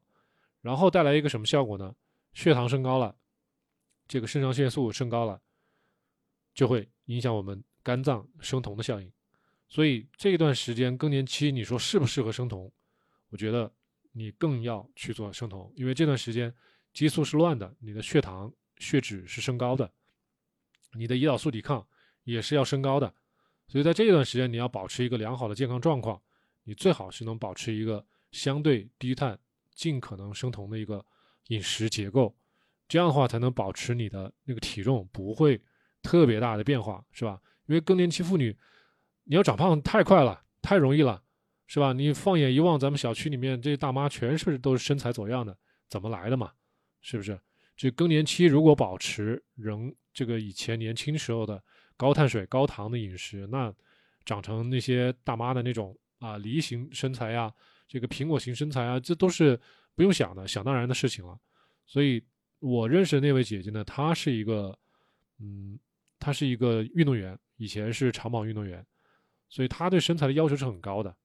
[0.60, 1.96] 然后带来一个什么效果呢？
[2.34, 3.15] 血糖升高了，
[4.10, 5.41] 这个肾上腺素升高了，
[6.54, 9.10] 就会影响我们肝脏生酮的效应。
[9.67, 12.71] 所以这段时间更年期，你说适不适合生酮？
[13.30, 13.71] 我觉得
[14.12, 16.54] 你更要去做生酮，因为这段时间
[16.93, 19.91] 激素是乱的，你的血糖、血脂是升高的，
[20.93, 21.86] 你的胰岛素抵抗。
[22.26, 23.13] 也是要升高的，
[23.67, 26.21] 所以在这一段时间，你要保持一个良好的健康状况，
[26.63, 29.38] 你最好是能保持一个相对低碳、
[29.76, 31.06] 尽可能生酮的一个
[31.49, 32.34] 饮食结构，
[32.88, 35.62] 这样的话才能保持你的那个体重不会
[36.02, 37.41] 特别大的变化，是吧？
[37.65, 38.58] 因为更年期妇女，
[39.23, 41.21] 你要长胖太快了，太容易了，
[41.67, 41.93] 是吧？
[41.93, 45.57] 你放眼一望，咱们小区里面这些大妈全是都是身材走样的，
[45.88, 46.51] 怎么来的嘛？
[47.01, 47.39] 是不是？
[47.75, 51.63] 这更年期如果保持仍这个以前年轻时候的。
[51.95, 53.71] 高碳水、高糖的饮食，那
[54.25, 57.53] 长成那些大妈的那种啊梨形身材呀，
[57.88, 59.57] 这个苹果型身材啊，这都是
[59.93, 61.39] 不用想的，想当然的事情了。
[61.86, 62.21] 所以
[62.59, 64.77] 我认识的那位姐姐呢，她是一个，
[65.39, 65.79] 嗯，
[66.19, 68.83] 她是一个运动员，以前是长跑运动员，
[69.53, 71.15] 所以他对身材的要求是很高的。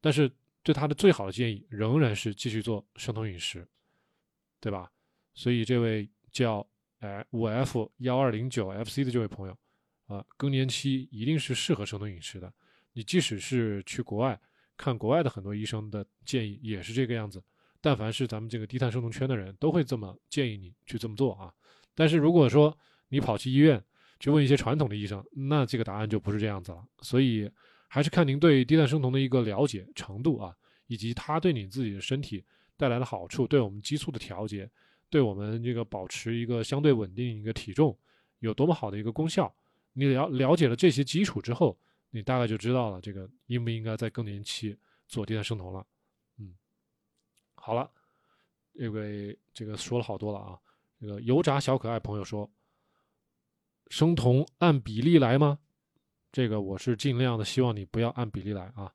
[0.00, 3.68] 但是对他的最好的建议仍然是继续做生酮饮食，
[4.60, 4.90] 对吧？
[5.34, 6.66] 所以这位叫
[7.00, 9.54] 哎五 F 幺二零九 FC 的这位朋友。
[10.06, 12.50] 啊，更年期一定是适合生酮饮食的。
[12.94, 14.40] 你即使是去国外
[14.74, 17.44] 看国外的很多医生的建议也是这个样子。
[17.82, 21.52] 但凡是咱们这个低碳生酮圈的人都会这么建议你去这么做啊。
[21.94, 22.74] 但是如果说
[23.08, 23.84] 你跑去医院
[24.20, 26.84] 去问一些传统的医生，那这个答案就不是这样子了。
[27.00, 27.50] 所以
[27.88, 30.54] 还是看您对低碳生酮的一个了解程度啊，
[30.86, 32.44] 以及它对你自己的身体
[32.76, 34.70] 带来的好处，对我们激素的调节，
[35.08, 37.98] 对我们这个保持一个相对稳定一个体重
[38.38, 39.52] 有多么好的一个功效。
[39.92, 41.76] 你了了解了这些基础之后，
[42.10, 44.76] 你大概就知道了这个应不应该在更年期
[45.08, 45.84] 做低碳生酮了。
[46.38, 46.54] 嗯，
[47.54, 47.90] 好了，
[48.74, 50.58] 这位这个说了好多了啊。
[51.00, 52.48] 这个油炸小可爱朋友说，
[53.90, 55.58] 生酮按比例来吗？
[56.32, 58.90] 这个我是尽量的希望你不要按比例来啊。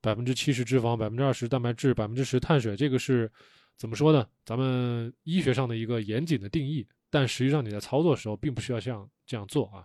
[0.00, 3.30] 百分之七十脂肪，百分之二十蛋白质，百分之十碳水，这个是
[3.76, 4.24] 怎么说呢？
[4.44, 9.84] 咱们医学上的一个严谨的定义，但实际上你在操作的时候并不需要像这样做啊。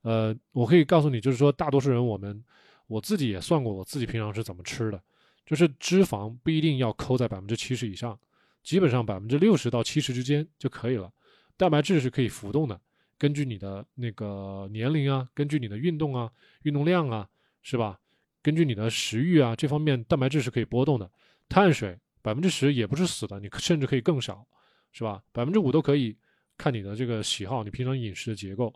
[0.00, 2.42] 呃，我可以告诉你，就是说，大多数人，我们
[2.86, 5.02] 我自己也算过，我自己平常是怎么吃的，
[5.44, 8.18] 就是脂肪不一定要抠在百分之七十以上，
[8.62, 11.12] 基本上百分之六十到七十之间就可以了。
[11.58, 12.80] 蛋白质是可以浮动的，
[13.20, 17.28] 根据你的那个年龄啊，根据你的运动啊、运动量啊，
[17.60, 18.00] 是吧？
[18.40, 21.10] 根据你的食欲啊，这方面蛋白质是可以波动的。
[21.46, 24.48] 碳水百分之十也不是死的，你甚至可以更少，
[24.90, 25.22] 是吧？
[25.32, 26.16] 百分之五都可以，
[26.56, 28.74] 看你的这个喜好，你平常饮食的结构。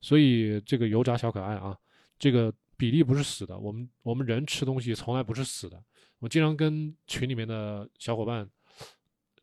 [0.00, 1.78] 所以这个油炸小可爱啊，
[2.18, 3.56] 这个比例不是死的。
[3.56, 5.80] 我们我们人吃东西从来不是死的。
[6.18, 8.50] 我经常跟群里面的小伙伴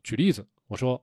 [0.04, 1.02] 举例子，我说，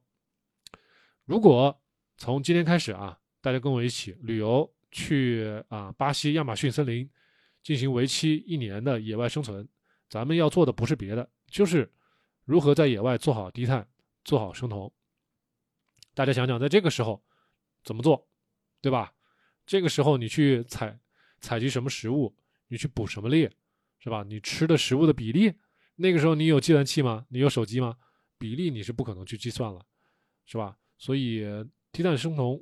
[1.25, 1.75] 如果
[2.19, 7.09] 从今天开始啊，大家跟我一起旅游去啊巴西亚马逊森林
[7.63, 9.67] 进行为期一年的野外生存，
[10.09, 11.91] 咱们要做的不是别的，就是
[12.45, 13.87] 如何在野外做好低碳、
[14.25, 14.93] 做好生酮。
[16.15, 17.23] 大家想想，在这个时候
[17.85, 18.27] 怎么做，
[18.81, 19.13] 对吧？
[19.67, 20.99] 这个时候你去采
[21.41, 22.35] 采集什么食物，
[22.69, 23.53] 你去捕什么猎，
[24.01, 24.25] 是吧？
[24.27, 25.53] 你吃的食物的比例，
[25.97, 27.27] 那个时候你有计算器吗？
[27.29, 27.97] 你有手机吗？
[28.39, 29.85] 比例你是不可能去计算了，
[30.47, 30.77] 是吧？
[30.97, 31.45] 所以
[31.93, 32.61] 低碳生酮，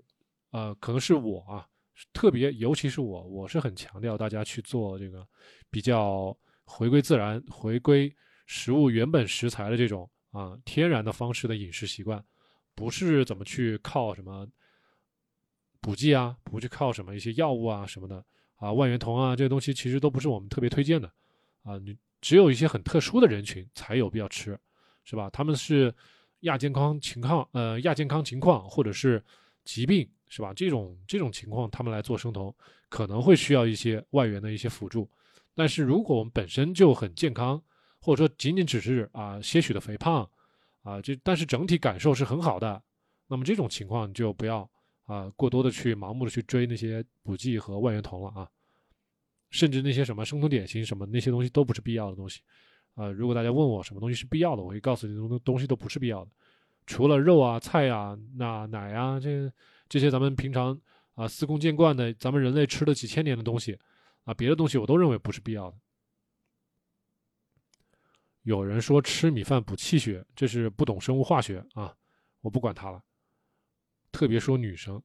[0.51, 1.67] 呃，可能是我啊，
[2.13, 5.27] 特别尤其是我，我是很强调大家去做这个
[5.71, 8.15] 比较回归自然、回归
[8.47, 12.25] 食物原本食材的这种啊天然的方式的饮食习惯，
[12.75, 14.47] 不是怎么去靠什么。
[15.79, 18.25] 补剂啊，不去靠什么一些药物啊什么的
[18.57, 21.07] 啊，万源酮啊这些东西其实都不是我们特别推荐的
[21.63, 21.79] 啊。
[21.79, 24.59] 你只有一些很特殊的人群才有必要吃，
[25.05, 25.31] 是吧？
[25.31, 25.95] 他们是
[26.41, 29.23] 亚健康情况，呃，亚健康情况或者是
[29.63, 30.53] 疾病，是吧？
[30.55, 32.55] 这种这种情况，他们来做生酮
[32.89, 35.09] 可能会需要一些外援的一些辅助。
[35.55, 37.63] 但是如果我们本身就很健康，
[38.01, 40.29] 或者说仅仅只是啊些许的肥胖
[40.83, 42.83] 啊，这但是整体感受是很好的，
[43.27, 44.69] 那么这种情况就不要。
[45.05, 48.51] 啊，过多的去盲目的去追那些补剂和外源酮了啊，
[49.51, 52.41] 甚至那些什么生酮点心什么那些东西都不是必要的东西
[52.97, 53.09] 啊。
[53.09, 56.31] 如果大家问我什么东西是必要的，我会告诉你，东东西都不是必要的。
[56.87, 59.49] 除了肉啊、菜啊、那奶啊，这
[59.89, 60.79] 这些咱们平常
[61.15, 63.79] 啊司空见惯的，咱们人类吃了几千年的东西
[64.25, 65.77] 啊，别的东西我都认为不是必要的。
[68.43, 71.93] 有人说吃米饭补气血，这是不懂生物化学啊，
[72.41, 73.03] 我不管他了。
[74.13, 75.03] 特别说女生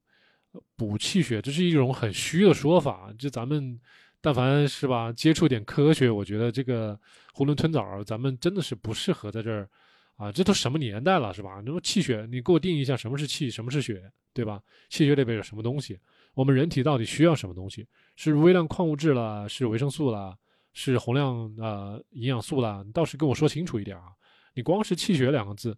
[0.75, 3.11] 补气血，这是一种很虚的说法。
[3.17, 3.79] 就咱们
[4.21, 6.93] 但凡是吧，接触点科学，我觉得这个
[7.33, 9.67] 囫囵吞枣，咱们真的是不适合在这儿
[10.15, 10.31] 啊。
[10.31, 11.61] 这都什么年代了，是吧？
[11.65, 14.61] 那么气血，你给我定义一下什么是气，什么是血，对吧？
[14.89, 15.99] 气血里边有什么东西？
[16.33, 17.87] 我们人体到底需要什么东西？
[18.15, 20.37] 是微量矿物质了，是维生素了，
[20.73, 22.83] 是宏量呃营养素了？
[22.85, 24.13] 你倒是跟我说清楚一点啊！
[24.53, 25.77] 你光是气血两个字。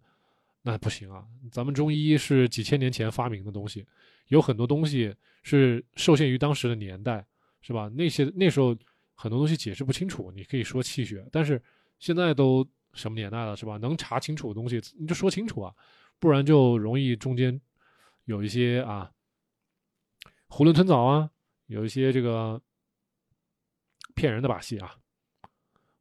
[0.66, 1.22] 那不行啊！
[1.52, 3.84] 咱们中医是几千年前发明的东西，
[4.28, 7.22] 有很多东西是受限于当时的年代，
[7.60, 7.86] 是吧？
[7.94, 8.74] 那些那时候
[9.14, 11.62] 很多东西解释不清楚，你可以说气血，但是
[11.98, 13.76] 现在都什么年代了，是吧？
[13.76, 15.74] 能查清楚的东西你就说清楚啊，
[16.18, 17.60] 不然就容易中间
[18.24, 19.10] 有一些啊
[20.48, 21.30] 囫囵吞枣啊，
[21.66, 22.60] 有一些这个
[24.14, 24.96] 骗人的把戏啊。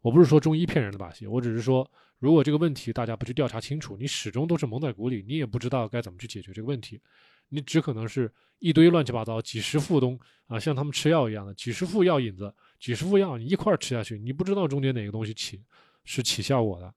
[0.01, 1.89] 我不是说中医骗人的把戏，我只是说。
[2.19, 7.01] 如果这个问题大家不去调查清楚，你始终都是蒙在鼓里，你也不知道该怎么去解决这个问题，
[7.49, 15.61] 你只可能是一堆乱七八糟几十副东啊，像他们吃药一样的几十副药引子，几十副药你一块吃下去，你不知道中间哪个东西起
[16.03, 16.93] 是起效果的。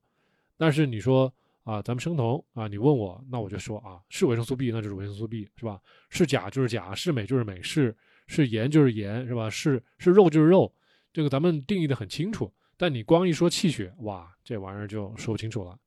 [0.57, 1.31] 但是你说
[1.63, 5.79] 啊，咱们生酮啊，你问我，那我就说啊，是维生素 B，那就是维生素 B，是吧？
[6.09, 7.95] 是钾就是钾，是镁就是镁，是
[8.27, 9.49] 是盐就是盐，是吧？
[9.49, 10.73] 是是肉就是肉，
[11.11, 12.51] 这个咱们定义的很清楚。
[12.77, 15.77] 但你光一说气血，哇，这玩意儿就说不清楚了。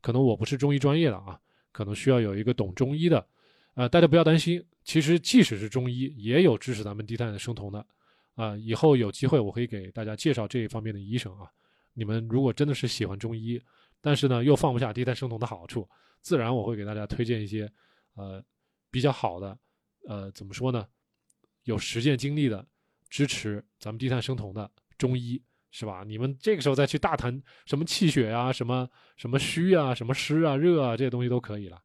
[0.00, 1.40] 可能我不是中医专业的啊，
[1.72, 3.26] 可能需要有一个懂中医的。
[3.74, 7.86] 呃，大家不要担心，其实即使是中医，也有支持咱们低碳生酮的。
[8.34, 11.50] 啊，以后有机会我可以给大家介绍这一方面的医生啊。
[11.92, 13.60] 你们如果真的是喜欢中医，
[14.00, 15.88] 但是呢又放不下低碳生酮的好处，
[16.20, 17.70] 自然我会给大家推荐一些
[18.14, 18.42] 呃
[18.90, 19.58] 比较好的，
[20.06, 20.86] 呃怎么说呢，
[21.64, 22.66] 有实践经历的
[23.08, 25.42] 支持咱们低碳生酮的中医。
[25.70, 26.02] 是吧？
[26.02, 31.80] 你们这个时候再去大谈什么气血啊、什么什么虚啊、什么湿啊、热啊这些东西都可以了。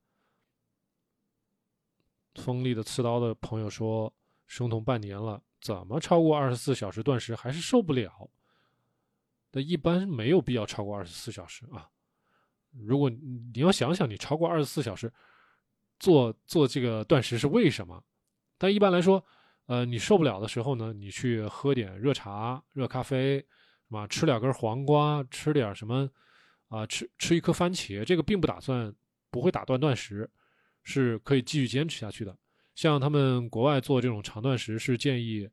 [2.36, 4.12] 锋利的刺刀的朋友说，
[4.48, 8.32] 生酮半年了，怎么超过二十四小时断食还是受不了？
[9.54, 11.88] 那一般没有必要超过二十四小时啊。
[12.72, 15.10] 如果你要想想，你超过二十四小时
[16.00, 18.04] 做做这个断食是为什么？
[18.58, 19.24] 但一般来说，
[19.68, 23.46] 呃，你受不了的时候呢，你去喝点热茶、热咖啡，是
[23.92, 26.10] 吧，吃两根黄瓜，吃点什么
[26.70, 28.92] 啊，吃吃一颗番茄，这个并不打算
[29.30, 30.28] 不会打断断食，
[30.82, 32.36] 是可以继续坚持下去的。
[32.74, 35.48] 像他们国外做这种长断食，是建议，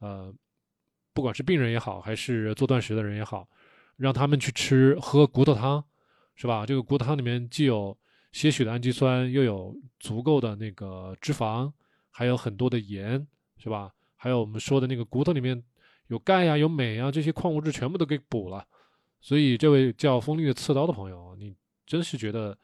[0.00, 0.34] 呃，
[1.18, 3.48] 不管是病人也好，还是做断食的人也好，
[3.96, 5.84] 让他们去吃喝骨头汤。
[6.36, 6.64] 是吧？
[6.64, 7.98] 这个骨头汤里面既有
[8.30, 11.72] 些许的氨基酸，又有足够的那个脂肪，
[12.08, 13.26] 还有很多的盐，
[13.56, 13.92] 是吧？
[14.14, 15.60] 还有我们说的那个骨头里面
[16.06, 18.64] 有钙呀、有镁啊，这些矿物质全部都给补了。
[19.20, 21.52] 所以这位叫锋利的刺刀的朋友，你
[21.84, 22.56] 真是觉得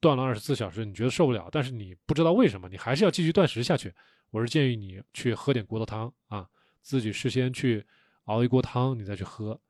[0.00, 3.92] 断了二十四小时，你觉得受不了，但是你不知道为什么，你还是要继续断食下去。
[4.30, 6.48] 我是建议你去喝点骨头汤啊，
[6.88, 7.84] 自己事先去
[8.24, 9.60] 熬一锅汤，你再去喝，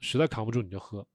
[0.00, 1.06] 实在扛不住你就喝。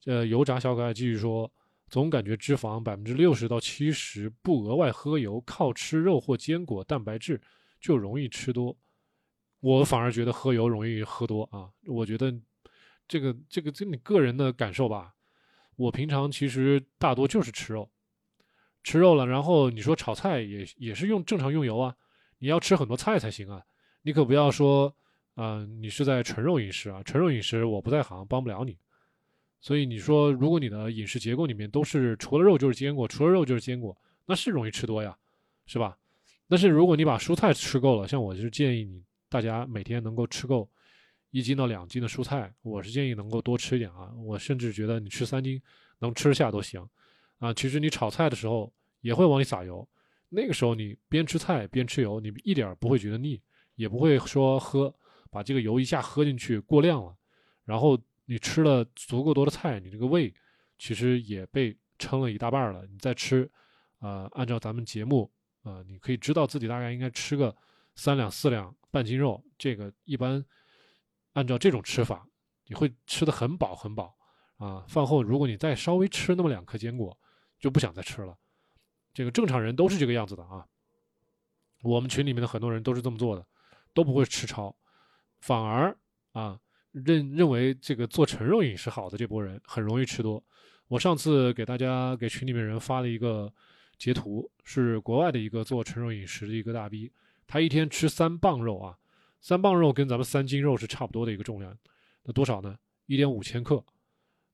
[0.00, 1.52] 这，油炸小可爱继续说，
[1.90, 7.38] 总感觉脂肪百分之六十到七十不额外喝油，靠吃肉或坚果蛋白质
[7.78, 8.74] 就容易吃多。
[9.60, 11.68] 我反而觉得喝油容易喝多啊。
[11.84, 12.34] 我觉得
[13.06, 15.14] 这个这个这你个人的感受吧。
[15.76, 17.90] 我平常其实大多就是吃肉，
[18.82, 21.94] 吃肉了，然后你说炒菜也也是用正常用油啊。
[22.38, 23.62] 你要吃很多菜才行啊。
[24.02, 24.94] 你可不要说，
[25.36, 28.76] 嗯，你是在纯肉饮食啊，纯肉饮食我不在行，帮不了你。
[29.60, 35.16] 所以你说，如果你的饮食结构里面都是除了肉就是坚果，除了肉就是坚果，那是容易吃多呀，
[35.66, 35.96] 是吧？
[36.48, 40.68] 但是如果你把蔬菜吃够了，像我就是建议你大家每天能够吃够
[41.30, 44.12] 一斤到两斤的蔬菜，我是建议能够多吃一点啊。
[44.16, 45.62] 我甚至觉得你吃三斤
[46.00, 46.84] 能吃下都行
[47.38, 47.54] 啊。
[47.54, 49.88] 其实你炒菜的时候也会往里撒油，
[50.28, 53.40] 那个时候你边吃菜边吃油，你一点不会觉得腻，
[53.82, 54.94] 也不会说喝
[55.30, 57.14] 把这个油一下喝进去过量了，
[57.64, 58.00] 然后。
[58.24, 60.32] 你吃了足够多的菜，你这个胃
[60.78, 62.86] 其实也被撑了一大半了。
[62.86, 63.50] 你再吃，
[63.98, 65.30] 呃，按照咱们节目，
[65.64, 67.54] 呃，你可以知道自己大概应该吃个
[67.96, 69.44] 三两四两半斤肉。
[69.58, 70.42] 这个一般
[71.32, 72.24] 按照这种吃法，
[72.68, 74.16] 你会吃的很饱很饱
[74.56, 74.84] 啊。
[74.88, 77.18] 饭后如果你再稍微吃那么两颗坚果，
[77.58, 78.38] 就不想再吃了。
[79.12, 80.64] 这个正常人都是这个样子的啊。
[81.82, 83.44] 我们群里面的很多人都是这么做的，
[83.94, 84.74] 都不会吃超，
[85.40, 85.96] 反而
[86.32, 86.58] 啊。
[86.92, 90.44] 认认为这个做纯肉饮食好的这波人很容易吃多。
[90.88, 93.50] 我上次给大家给群里面人发了一个
[93.96, 97.10] 截图，是国外的一个做纯肉饮食的一个大 B，
[97.46, 98.98] 他一天吃三磅肉啊，
[99.40, 101.74] 三磅肉跟咱们三斤肉是差不多的一个重量，
[102.24, 102.76] 那多少呢？
[103.06, 103.82] 一点五千克。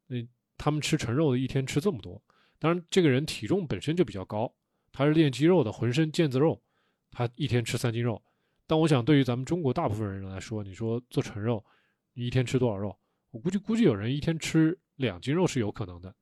[0.07, 0.24] 那
[0.57, 2.22] 他们吃纯肉的一天吃这么多，
[2.61, 4.55] 当然这个人体重本身就比较高，
[4.92, 6.62] 他是练肌肉的，浑身腱子肉，
[7.11, 8.22] 他一天吃三斤肉。
[8.68, 11.64] 但我想对于咱们中国大部分人来说，你说做纯肉。
[12.12, 12.96] 你一天吃多少肉？
[13.31, 16.14] 我估计估计有人一天吃两斤肉是有可能的。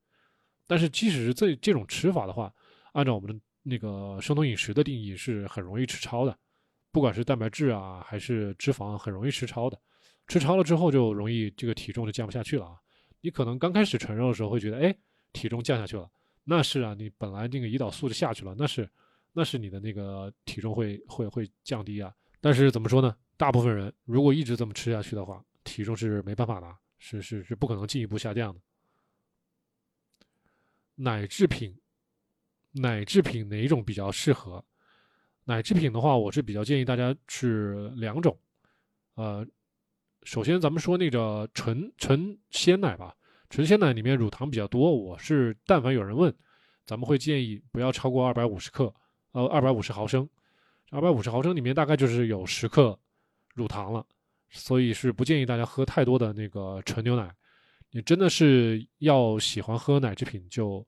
[0.66, 2.52] 但是即使是这这种吃法的话，
[2.92, 6.38] 按照我们的那个生酮饮食的定义，是很容易吃超的。
[6.92, 9.78] 不管是蛋白质啊，还是脂肪，很容易吃超的。
[10.28, 12.76] 吃超了之后，就容易这个体重就降不下去了啊。
[13.20, 14.96] 你可能刚开始纯肉的时候会觉得，哎，
[15.32, 16.08] 体重降下去了，
[16.44, 18.88] 那是啊，你本来那个胰岛素就下去了，那是
[19.32, 22.12] 那是你的那个体重会会会降低啊。
[22.46, 23.16] 但是怎么说呢？
[23.36, 28.60] 大部分人如果一直这么吃下去的话，体重是没办法的，是是是不可能进一步下降的。
[30.94, 31.76] 奶制品，
[32.70, 34.64] 奶制品哪一种比较适合？
[35.42, 38.38] 奶制品的话，我是比较建议大家是两种。
[39.16, 39.44] 呃，
[40.22, 43.12] 首先咱们说那个纯纯鲜奶吧，
[43.50, 46.32] 纯鲜奶里面乳糖比较多，我是但凡有人问，
[46.84, 48.94] 咱们会建议不要超过二百五十克，
[49.32, 50.28] 呃，二百五十毫升，
[50.90, 52.98] 二百五十毫升里面大概就是有十克
[53.54, 54.06] 乳糖了。
[54.48, 57.34] 所以是不建议大家喝太多的那个纯牛奶。
[57.90, 60.86] 你真的是要喜欢喝奶制品，就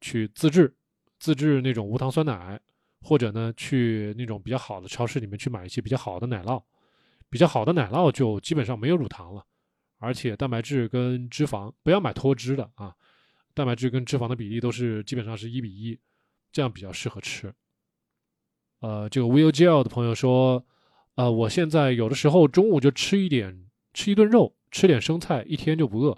[0.00, 0.72] 去自制，
[1.18, 2.60] 自制那种无糖酸奶，
[3.00, 6.62] 或者呢去那种比较好的超市里面去买一些比较好的奶酪。
[7.30, 9.44] 比较好的奶酪就基本上没有乳糖了，
[9.98, 12.94] 而且蛋白质跟脂肪不要买脱脂的啊，
[13.54, 15.98] 蛋白质跟脂肪的比例都是基本上是一比一，
[16.52, 17.52] 这样比较适合吃。
[18.82, 20.62] 呃，这个 Will Gel 的朋友说。
[21.14, 26.16] 啊，我现在有的时候中午就吃一点，吃一顿肉，吃点生菜，一天就不饿。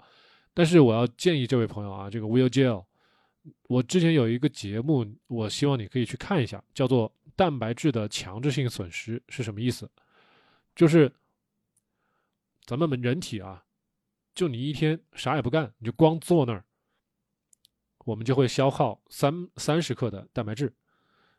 [0.53, 2.85] 但是我要建议这位朋友啊，这个 Will Gel，
[3.67, 9.91] 我之前有一个节目，我希望你可以去看一下，叫做“蛋白质的强制性损失”是什么意思？
[10.73, 11.11] 就是
[12.65, 13.65] 咱们人体啊，
[14.33, 16.63] 就你一天啥也不干，你就光坐那儿，
[18.05, 20.73] 我们就会消耗三三十克的蛋白质，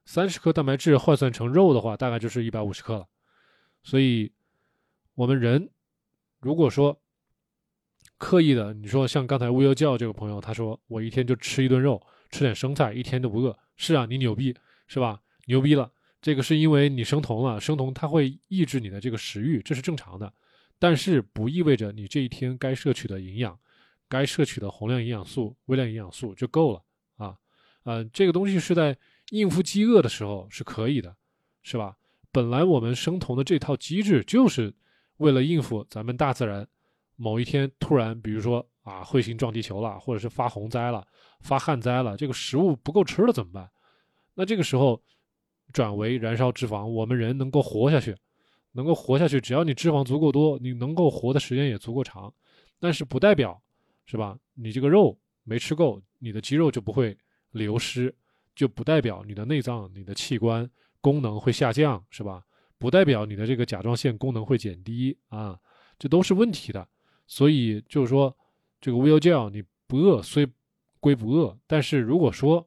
[0.07, 3.07] 三十克蛋白质换算成肉的话，大概就是一百五十克了。
[3.83, 4.33] 所以，
[5.15, 5.69] 我们人
[6.41, 6.99] 如果说
[8.17, 12.01] 刻意的，你说像刚才乌优教这个朋友，他说我一天就吃一顿肉，
[12.31, 13.59] 吃点生菜，一天都不饿。
[13.77, 15.21] 是啊，你牛逼是吧？
[15.47, 15.93] 牛逼了，
[16.23, 20.33] 这个是因为你生酮了，生酮它会抑制你的这个食欲，这是正常的。
[20.79, 23.59] 但是不意味着你这一天该摄取的营养，
[24.09, 26.83] 该摄取的宏量营养素、微量营养素就够了
[27.17, 27.37] 啊。
[27.83, 28.97] 呃，这个东西是在
[29.31, 31.17] 应付饥饿的时候是可以的，
[31.63, 31.97] 是吧？
[32.31, 34.75] 本来我们生酮的这套机制就是
[35.17, 36.67] 为了应付咱们大自然。
[37.19, 41.07] 某一天突然，比如说啊，彗星撞地球了，或者是发洪灾了、
[41.41, 43.71] 发旱灾了，这个食物不够吃了怎么办？
[44.35, 45.03] 那这个时候
[45.73, 48.15] 转为燃烧脂肪，我们人能够活下去，
[48.73, 52.31] 能够活下去，只要你脂肪足够多，你能够活的时间也足够长。
[52.79, 53.59] 但是不代表
[54.05, 54.39] 是吧？
[54.53, 57.17] 你这个肉没吃够，你的肌肉就不会
[57.53, 58.15] 流失，
[58.57, 60.69] 就不代表你的内脏、你的器官
[61.01, 62.43] 功能会下降，是吧？
[62.79, 65.59] 不代表你的这个甲状腺功能会减低啊，
[65.99, 66.89] 这都是问题的。
[67.27, 68.37] 所以就是说，
[68.81, 70.47] 这个 Will Gel 你不饿虽
[71.01, 72.67] 归不饿，但是如果说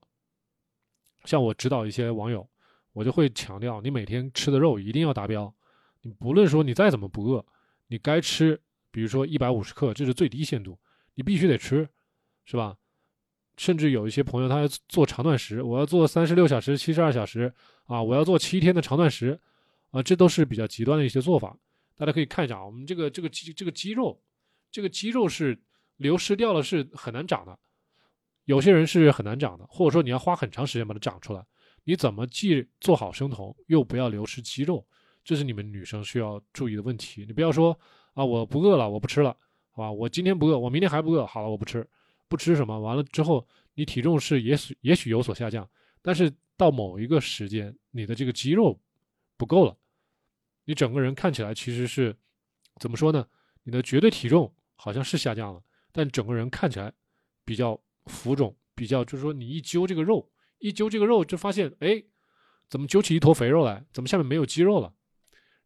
[1.25, 2.47] 像我指导一些网友，
[2.93, 5.53] 我就会强调，你每天吃的肉一定要达标。
[6.01, 7.45] 你不论说你再怎么不饿，
[7.87, 8.59] 你该吃，
[8.91, 10.79] 比如说一百五十克，这是最低限度，
[11.15, 11.87] 你必须得吃，
[12.45, 12.77] 是吧？
[13.59, 17.53] 甚至有一些朋友他要做长断食，我要做三十六小时、七十二小时
[17.87, 19.37] 啊，我要做七天的长断食
[19.91, 21.53] 啊，这都是比较极端的一些做法。
[21.97, 24.17] 大家可以看一下啊，我们这个这个肌这个肌肉。
[24.71, 25.59] 这个肌肉是
[25.97, 27.59] 流失掉了，是很难长的。
[28.45, 31.45] 有些人是很难长的，或者说你要花很长时间把它长出来。
[31.83, 34.85] 你怎么既做好生酮，又不要流失肌肉？
[35.21, 37.25] 这是你们女生需要注意的问题。
[37.27, 37.77] 你不要说
[38.13, 39.35] 啊，我不饿了，我不吃了，
[39.71, 39.91] 好吧？
[39.91, 41.85] 我今天不饿，我明天还不饿，好了，我不吃，
[42.29, 42.79] 不吃什么？
[42.79, 45.69] 完了之后，你体重是也许也许有所下降，
[46.01, 48.79] 但是到某一个时间，你的这个肌肉
[49.35, 49.75] 不够了，
[50.63, 52.15] 你整个人看起来其实是
[52.79, 53.27] 怎么说呢？
[53.63, 54.55] 你的绝对体重。
[54.81, 55.61] 好像是下降了，
[55.91, 56.89] 但整个人看起来
[57.43, 62.01] 比较浮肿，比较就是说你一揪这个肉，一揪这个肉就发现，哎，
[62.69, 63.85] 怎么揪起一坨肥肉来？
[63.91, 64.93] 怎么下面没有肌肉了？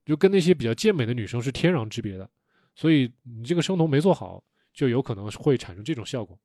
[0.03, 2.27] 就跟那些比较健美的女生是天壤之别的。
[2.73, 4.43] 所以你这个生酮没做好，
[4.73, 6.39] 就有可能会产生这种效果。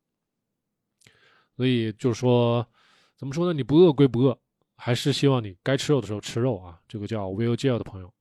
[1.58, 2.64] 所以就是说，
[3.16, 3.52] 怎么说呢？
[3.52, 4.38] 你不饿归不饿，
[4.76, 6.78] 还是希望你该吃肉的时候吃肉啊。
[6.86, 8.14] 这个叫 Will Gel 的朋友。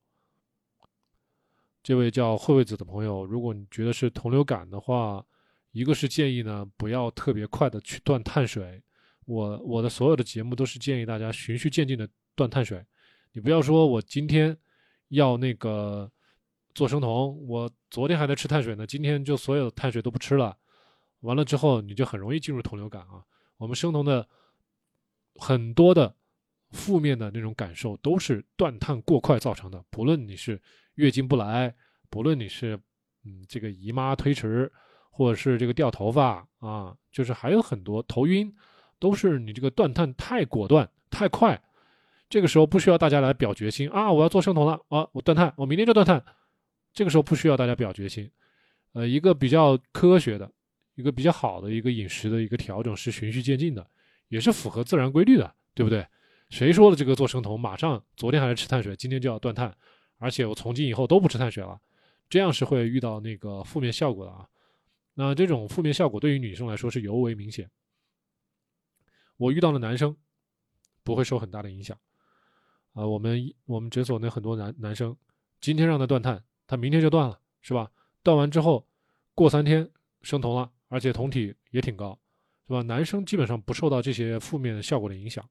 [1.84, 5.24] 这位叫惠惠子的朋友，如果你觉得是酮流感的话，
[5.72, 8.82] 一个是建议呢，不要特别快的去断碳水。
[9.26, 12.84] 我我的所有的节目都是建议大家循序渐进的断碳水。
[13.34, 14.58] 你不要说我今天
[15.10, 16.12] 要那个
[16.74, 20.58] 做生酮，我昨天还在吃碳水呢，今天就所有的碳水都不吃了，
[21.22, 23.24] 完了之后你就很容易进入酮流感啊。
[23.57, 24.28] 我们生酮的
[25.36, 26.15] 很多的
[26.72, 30.61] 负面的那种感受都是断碳过快造成的，不论你是。
[30.97, 31.72] 月经不来，
[32.09, 32.76] 不论你是
[33.24, 34.72] 嗯这个姨妈推迟，
[35.11, 38.51] 或者是这个掉头发啊，就是还有很多头晕，
[38.97, 41.61] 都是你这个断碳太果断太快。
[42.28, 46.26] 这个时候不需要大家来表决心啊，我要做生酮了啊，我断碳，我明天就断碳。
[46.93, 48.32] 这个时候不需要大家表决心，
[48.93, 50.51] 呃，一个比较科学的，
[50.98, 53.88] 一个比较好的一个饮食的一个调整是循序渐进的，
[54.30, 56.04] 也是符合自然规律的，对不对？
[56.50, 59.78] 谁说的这个做生酮马上昨天还在吃碳水，今天就要断碳？
[60.18, 61.80] 而且我从今以后都不吃碳水了，
[62.28, 64.48] 这样是会遇到那个负面效果的啊。
[65.14, 67.70] 那这种负面效果对于女生来说是尤为明显。
[69.38, 70.18] 我遇到的男生
[71.04, 71.95] 不会受很大的影响
[72.93, 73.06] 啊。
[73.06, 75.16] 我们我们诊所那很多男男生，
[75.62, 77.91] 今天让他断碳，他明天就断了，是吧？
[78.24, 78.88] 断完之后
[79.36, 79.88] 过三天
[80.24, 82.18] 生酮了，而且酮体也挺高，
[82.68, 82.82] 是吧？
[82.82, 85.48] 男生基本上不受到这些负面的效果的影响，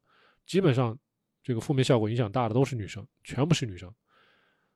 [0.47, 0.99] 基本上
[1.43, 3.93] 这个负面效果影响大的都是女生，全部是女生。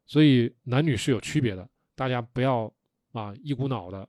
[0.07, 2.73] 所以男女是有区别的，大家不要
[3.13, 4.09] 啊一股脑的，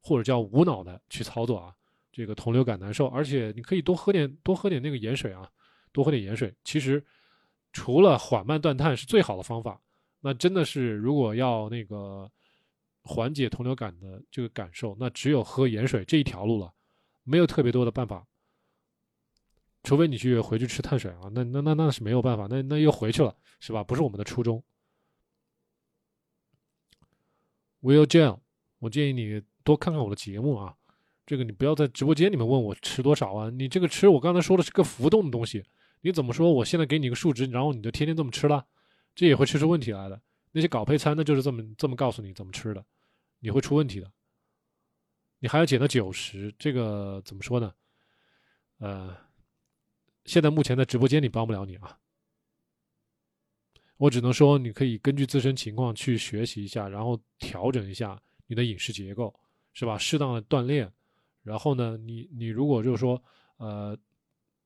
[0.00, 1.74] 或者叫无脑的去操作啊。
[2.12, 5.46] 这个酮流感难受，而且你可以多喝点多喝点那个盐水啊，
[5.92, 6.54] 多喝点盐水。
[6.64, 7.04] 其实
[7.72, 9.78] 除了缓慢断碳是最好的方法，
[10.20, 12.30] 那真的是如果要那个
[13.06, 16.72] 缓解酮流感的这个感受，那只有喝盐水这一条路了，
[17.22, 18.26] 没有特别多的办法。
[19.82, 23.84] 除非你去回去吃碳水啊，那那那那是没有办法，那那又回去了，是吧？
[23.84, 24.62] 不是我们的初衷。
[27.82, 28.40] Will Gel，
[28.80, 30.74] 我建议你多看看我的节目啊。
[31.24, 33.50] 这个你不要在直播间里面问我吃多少啊。
[33.50, 35.64] 你这个吃，我刚才说的是个浮动的东西，
[36.00, 36.52] 你怎么说？
[36.52, 38.66] 我现在给你个数值，然后你就天天这么吃了，
[39.14, 40.20] 这也会吃出问题来的。
[40.52, 42.84] 那些搞配餐的就是这么这么告诉你怎么吃的，
[43.46, 44.12] 你会出问题的。
[45.38, 47.72] 你还要减到九十，这个怎么说呢？
[48.78, 49.16] 呃，
[50.24, 51.96] 现在目前在直播间里帮不了你啊，
[53.98, 59.32] 我只能说你可以根据自身情况去学习一下，然后调整一下你的饮食结构，
[59.74, 59.96] 是吧？
[59.96, 60.92] 适当的锻炼，
[61.44, 63.22] 然后呢，你你如果就是说
[63.58, 63.96] 呃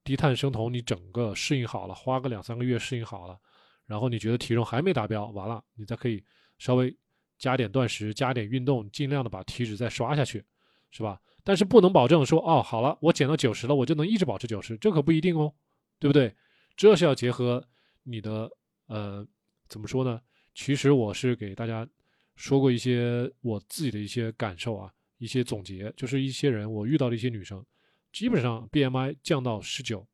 [0.02, 3.38] 低碳生酮，你整个适应好了，花个两三个月适应好了，
[3.84, 6.24] 然后你觉得体重还没达标，完了你再可以
[6.56, 6.96] 稍微
[7.40, 10.44] 加点断食，加点运动，尽量的把体脂再刷下去，
[10.92, 11.20] 是吧？
[11.42, 15.52] 但是不能保证说哦，好了，我减到九十了，我就能一直保持九十，这可不一定哦，
[15.98, 16.36] 对不对？
[16.76, 17.66] 这是要结合
[18.02, 18.50] 你的
[18.88, 19.26] 呃，
[19.68, 20.20] 怎么说呢？
[20.54, 21.88] 其实我是给大家
[22.36, 27.64] 说过一些我自己的一些感受啊，一些总结，就是一些人我遇到的一些女生，
[28.12, 30.06] 基本上 BMI 降到十九、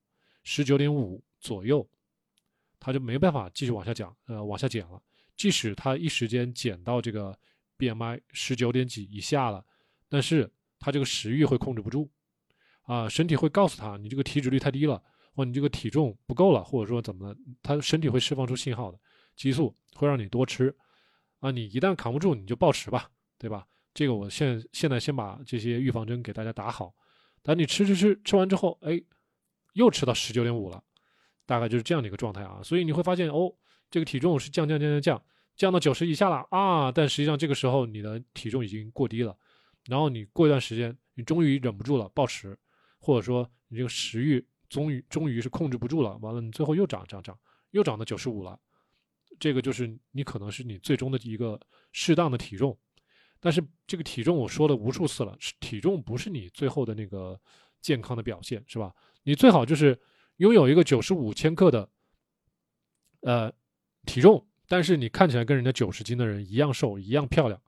[0.44, 1.88] 十九点五左右，
[2.78, 5.02] 她就没办法继续往下降，呃，往下减了。
[5.37, 7.39] 即使他一时间减到这个
[7.78, 9.64] BMI 十九点几以下了，
[10.09, 10.51] 但是。
[10.78, 12.07] 他这个食欲会控制不住，
[12.82, 15.03] 啊，身体会告诉他你这个体脂率太低了，
[15.34, 19.01] 或你这个体重不够了，或者说怎么了，他身体会释放出信号的，
[19.34, 20.76] 激素会让你多吃，
[21.41, 23.66] 啊，你一旦扛不住你就暴食吧，对吧？
[23.95, 26.95] 这个我现现在先把这些预防针给大家打好，
[27.43, 29.03] 等你吃吃吃吃完之后，哎，
[29.72, 30.84] 又吃到十九点五了，
[31.47, 33.51] 大概就是这样的一个状态啊，所以你会发现哦，
[33.91, 35.22] 这个体重是降降降降降
[35.57, 39.37] 降到九十以下了啊，但实际上这个时候你的体重已经过低了。
[39.87, 42.59] 然后你过一段时间，你终于忍不住了，暴食，
[42.99, 47.39] 或者说你这个食欲终于终于是控制不住了，完了你最后又涨涨涨，
[47.70, 48.59] 又涨到九十五了，
[49.39, 51.59] 这个就是你可能是你最终的一个
[51.93, 52.76] 适当的体重，
[53.39, 57.41] 但是这个体重我说了无数次了，体重不是你最后的那个
[57.80, 58.93] 健康的表现，是吧？
[59.22, 59.97] 你最好就是
[60.39, 61.89] 拥有一个九十五千克的
[63.20, 63.53] 呃
[64.07, 67.61] 体重，但是你看起来跟人家九十斤的人一样瘦，一样漂亮，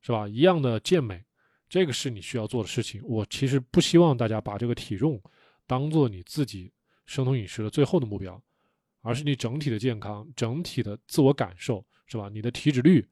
[0.00, 0.28] 是吧？
[0.28, 1.24] 一样的健美。
[1.68, 3.02] 这个是你需要做的事情。
[3.04, 5.20] 我其实不希望大家把这个体重
[5.66, 6.72] 当做你自己
[7.04, 8.40] 生酮饮食的最后的目标，
[9.02, 12.30] 而是你整体的健康、整体的自我感受，是吧？
[12.32, 13.06] 你的体脂率，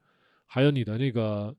[0.45, 1.55] 还有你的那个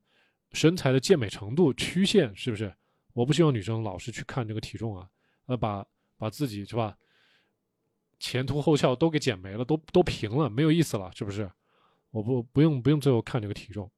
[0.51, 2.73] 身材的健美程度曲线，是不是？
[3.13, 5.07] 我不希望女生老是去看这个体重啊，
[5.45, 5.85] 呃，把
[6.17, 6.97] 把自己是吧，
[8.19, 11.49] 前凸后翘都给减没了，都都平了，没有意思了，是不是？
[12.11, 13.89] 我不不用不用最后看这个体重。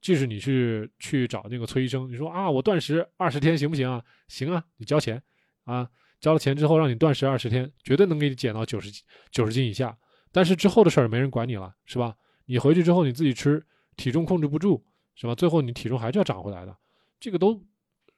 [0.00, 4.02] 即使你去去找那个崔医生，你说啊，我断食二十天行不行啊？
[4.28, 5.20] 行啊，你交钱，
[5.64, 5.88] 啊，
[6.20, 8.90] 交了钱之后让你断食二十天，绝对能给你减到九十
[9.30, 9.98] 九十斤以下。
[10.30, 12.14] 但是之后的事儿没人管你了，是吧？
[12.46, 13.66] 你回去之后你自己吃，
[13.96, 14.84] 体重控制不住，
[15.16, 15.34] 是吧？
[15.34, 16.76] 最后你体重还是要长回来的。
[17.18, 17.60] 这个都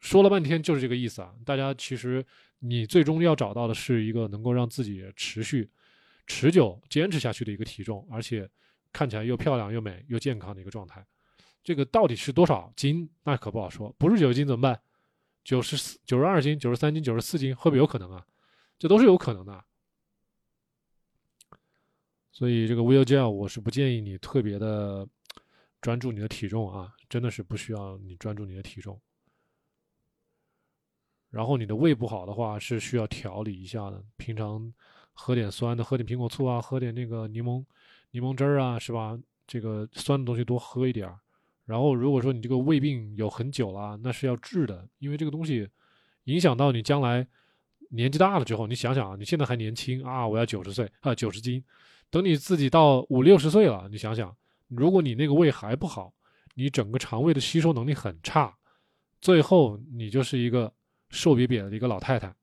[0.01, 1.34] 说了半天就是这个意思啊。
[1.44, 2.24] 大家其实
[2.59, 5.70] 你最终要找到的是一个能够让自己持续、
[6.26, 8.48] 持久坚持下去的一个体重，而且
[8.92, 11.07] 看起来又漂亮又美又健康的一个状态。
[11.62, 13.09] 这个到底是多少斤？
[13.22, 13.94] 那可不好说。
[13.98, 14.80] 不是九十斤怎么办？
[15.44, 18.26] 九十四、九十二斤、九十三斤、九十四斤，会不会有可能啊？
[18.78, 19.64] 这都是有可能的。
[22.32, 25.07] 所以这个 Will Gel，我是不建议你特别的
[25.82, 28.98] 专注你的体重啊，真的是不需要你专注你的体重。
[31.31, 34.03] 然后你的胃不好的话，是需要调理一下的。
[34.16, 34.72] 平常
[35.12, 37.64] 喝点酸的，喝点苹果醋啊，喝点那个柠檬
[38.11, 39.18] 柠檬汁儿啊，是吧？
[39.47, 41.18] 这个酸的东西多喝一点儿。
[41.64, 45.68] 然后，如果说你这个胃病有很久了，那是要治的，因为这个东西
[46.24, 47.24] 影响到你将来
[47.91, 48.66] 年纪大了之后。
[48.66, 51.62] 你想想啊，你现在还年轻啊，我要九十岁啊，九十斤，
[52.11, 56.12] 等你自己到五六十岁了，你想想，如果你那个胃还不好，
[56.55, 58.57] 你整个肠胃的吸收能力很差，
[59.20, 60.72] 最后你就是一个
[61.11, 62.34] 瘦瘪瘪的一个老太太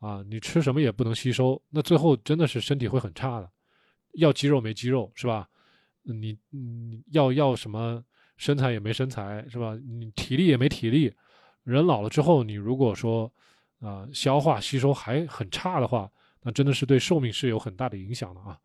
[0.00, 3.50] 啊，你吃什么也不能吸收，那最后真的是身体会很差的，
[4.14, 5.48] 要肌肉没肌肉是吧？
[6.02, 8.02] 你你要要什么？
[8.36, 9.78] 身材也没身材是吧？
[9.86, 11.12] 你体力也没体力，
[11.62, 13.30] 人老了之后，你如果说
[13.80, 18.58] 啊消化吸收还很差的话，那真的是对寿命是有很大的影响的啊！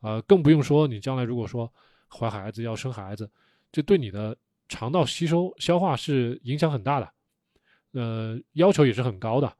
[0.00, 1.72] 啊，更不用说你将来如果说
[2.08, 3.30] 怀孩子要生孩子，
[3.70, 4.36] 这对你的
[4.68, 7.08] 肠道吸收消化是影响很大的，
[7.92, 9.52] 呃，要求也是很高的，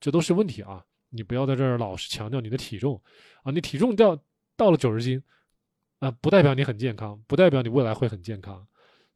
[0.00, 0.84] 这都是问题啊！
[1.10, 3.00] 你不要在这儿老是强调你的体重
[3.42, 4.18] 啊，你体重掉
[4.56, 5.22] 到了九十斤。
[6.00, 8.64] 啊，不代表你很健康，不代表你未来会很健康，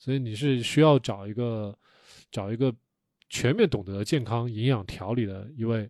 [0.01, 1.73] 所以你是需要找一个，
[2.33, 2.75] 找一个
[3.29, 5.89] 全面懂得健康营养调理的一位，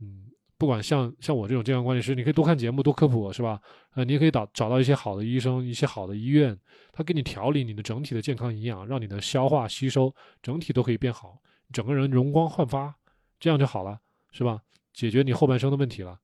[0.00, 0.24] 嗯，
[0.56, 3.60] 不管像像我这种健康管理师，你可以多看节目，多科普，是吧？
[3.92, 6.58] 呃，你也可以找找到一些好的医生，一些好的医院，
[6.92, 11.38] 他给你调理你的整体的健康营养，让你的消化吸收整体都可以变好，
[11.72, 12.94] 整个人容光焕发，
[13.38, 14.00] 这样就好了，
[14.30, 14.62] 是吧？
[14.92, 16.18] 解决你后半生的问题了。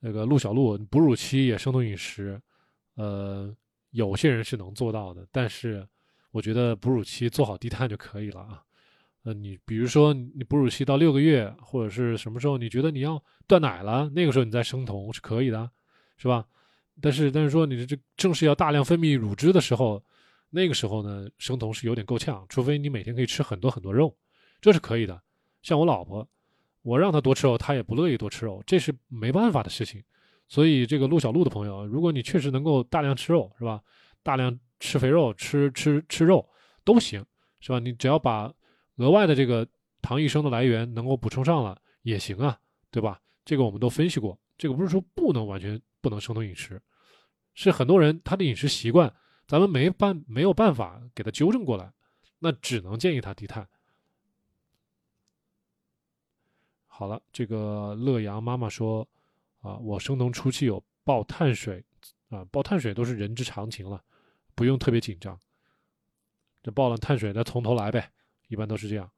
[0.00, 2.40] 那个陆小璐哺乳期也生酮饮食，
[2.96, 3.54] 呃，
[3.90, 5.88] 有些人是能做到的，但是
[6.32, 8.64] 我觉得哺乳期做好低碳就可以了啊。
[9.22, 15.70] 呃，你比如说你哺乳期到六个月或者是什么时候，你觉得你要断奶了，那个时候你再生酮是可以的，
[16.16, 16.44] 是吧？
[17.00, 20.04] 但是但是说你这正是要大量分泌乳汁的时候，
[20.54, 24.14] 那个时候呢，生酮是有点够呛，除非你每天可以吃很多很多肉，
[24.60, 25.18] 这是可以的。
[25.62, 26.28] 像我老婆，
[26.82, 30.04] 我让她多吃肉，她也不乐意多吃肉，这是没办法的事情。
[30.48, 33.82] 所以这个陆小璐的朋友，如果你确实能够大量吃肉，是吧？
[34.22, 36.46] 大量吃肥肉，吃吃吃肉
[36.84, 37.24] 都行，
[37.60, 37.78] 是吧？
[37.78, 38.52] 你只要把
[38.96, 39.66] 额外的这个
[40.02, 42.58] 糖异生的来源能够补充上了也行啊，
[42.90, 43.18] 对吧？
[43.44, 46.80] 这个我们都分析过，这个不是说不能完全不能生酮饮食，
[47.54, 49.12] 是很多人他的饮食习惯
[49.46, 51.92] 咱们没办没有办法给他纠正过来，
[52.38, 53.68] 那只能建议他低碳。
[56.86, 59.06] 好了，这个乐阳妈妈说
[59.60, 61.84] 啊，我生酮初期有爆碳水
[62.28, 64.02] 啊，爆碳水都是人之常情了，
[64.54, 65.38] 不用特别紧张。
[66.62, 68.12] 这爆了碳水，那从头来呗。
[68.48, 69.10] 一般都是这样。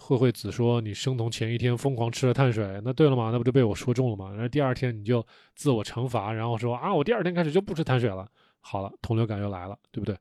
[0.00, 3.30] 慧慧子说：“你生酮前一天疯狂吃了碳水，那对了嘛？
[3.30, 4.30] 那不就被我说中了吗？
[4.30, 5.24] 然后第二天你就
[5.54, 8.28] 自我惩罚，然后说啊，我第二天开始就不吃碳水了。
[8.60, 10.18] 好了，同流感又来了，对不对？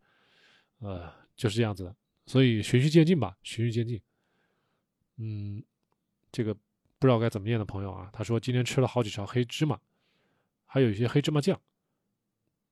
[0.80, 1.96] 呃，就是这样子的。
[2.26, 4.00] 所以循序渐进吧，循序渐进。
[5.18, 5.64] 嗯，
[6.32, 9.80] 这个不知道该怎么念的朋友啊，他说今天吃了好几勺黑芝麻，
[10.66, 11.60] 还有一些黑芝麻酱。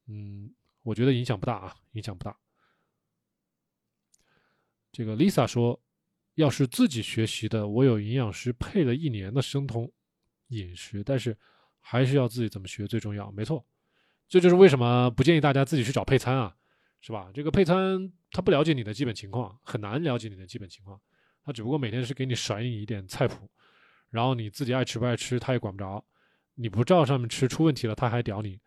[0.07, 0.53] 嗯，
[0.83, 2.37] 我觉得影响不大啊，影响不大。”
[4.91, 5.79] 这个 Lisa 说
[6.37, 9.91] ：“要是自己学习的，我有营养师配了一年的生酮
[10.49, 11.35] 饮食，但是
[11.79, 13.31] 还是要自己怎么学最重要。
[13.31, 13.65] 没错，
[14.27, 16.55] 这就是为什么不建议大家自己去找配餐啊，
[17.01, 17.31] 是吧？
[17.33, 21.01] 这个配餐他不了解你的基本情况，很难了解你的基本情况。
[21.43, 23.49] 他只不过每天是给你甩你一点菜谱，
[24.11, 26.05] 然后你自己爱吃不爱吃他也管不着。
[26.53, 28.59] 你不照上面吃出问题了，他还屌你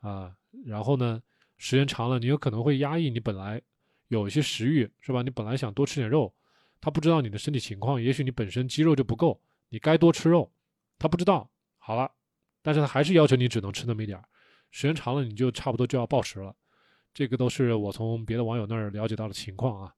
[0.00, 0.34] 啊。
[0.64, 1.22] 然后呢，
[1.58, 3.60] 时间长了，你有可能会压抑你本来。”
[4.08, 5.22] 有一些食欲是吧？
[5.22, 6.34] 你本来想多吃点肉，
[6.80, 10.50] 他不知道你的身体情况，也许你本身肌肉就不够，你该多吃肉，
[10.98, 11.50] 他不知道。
[11.78, 12.10] 好了，
[12.62, 14.24] 但是他还是要求你只能吃那么一点儿，
[14.70, 16.54] 时间长了你就差不多就要暴食了。
[17.12, 19.94] 这个都是我从别的网友那儿了解到的情况啊。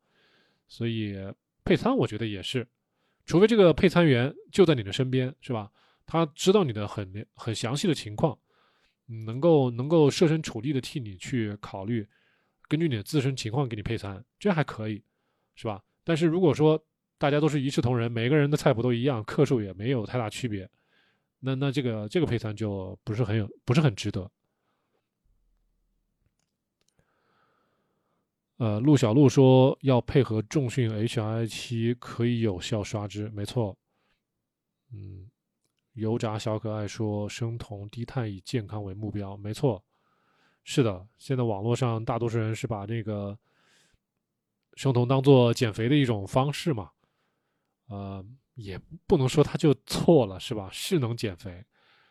[0.66, 1.16] 所以
[1.64, 2.66] 配餐我觉得也是，
[3.26, 5.70] 除非这个配餐员就在你的身边是吧？
[6.06, 8.38] 他知道你的很很详细的情况，
[9.06, 12.08] 能够能够设身处地的替你去考虑。
[12.68, 15.04] 根据你的自身情况给你配餐，这还可以，
[15.54, 15.82] 是吧？
[16.04, 16.82] 但是如果说
[17.18, 20.68] 大家都是一视同仁，每个人的菜谱都一样，克数也没有太大区别，
[21.40, 24.30] 那那这个这个配餐就不是很有，不是很值得。
[28.58, 33.76] 呃，陆小璐说要配合重训 HI7 可以有效刷脂，没错。
[34.92, 35.28] 嗯，
[35.94, 39.82] 油炸小可爱说生酮低碳以健康为目标，没错。
[40.62, 43.36] 是的，现在网络上大多数人是把这个
[44.74, 46.90] 生酮当做减肥的一种方式嘛，
[47.88, 50.68] 呃，也不能说它就错了，是吧？
[50.72, 51.64] 是能减肥，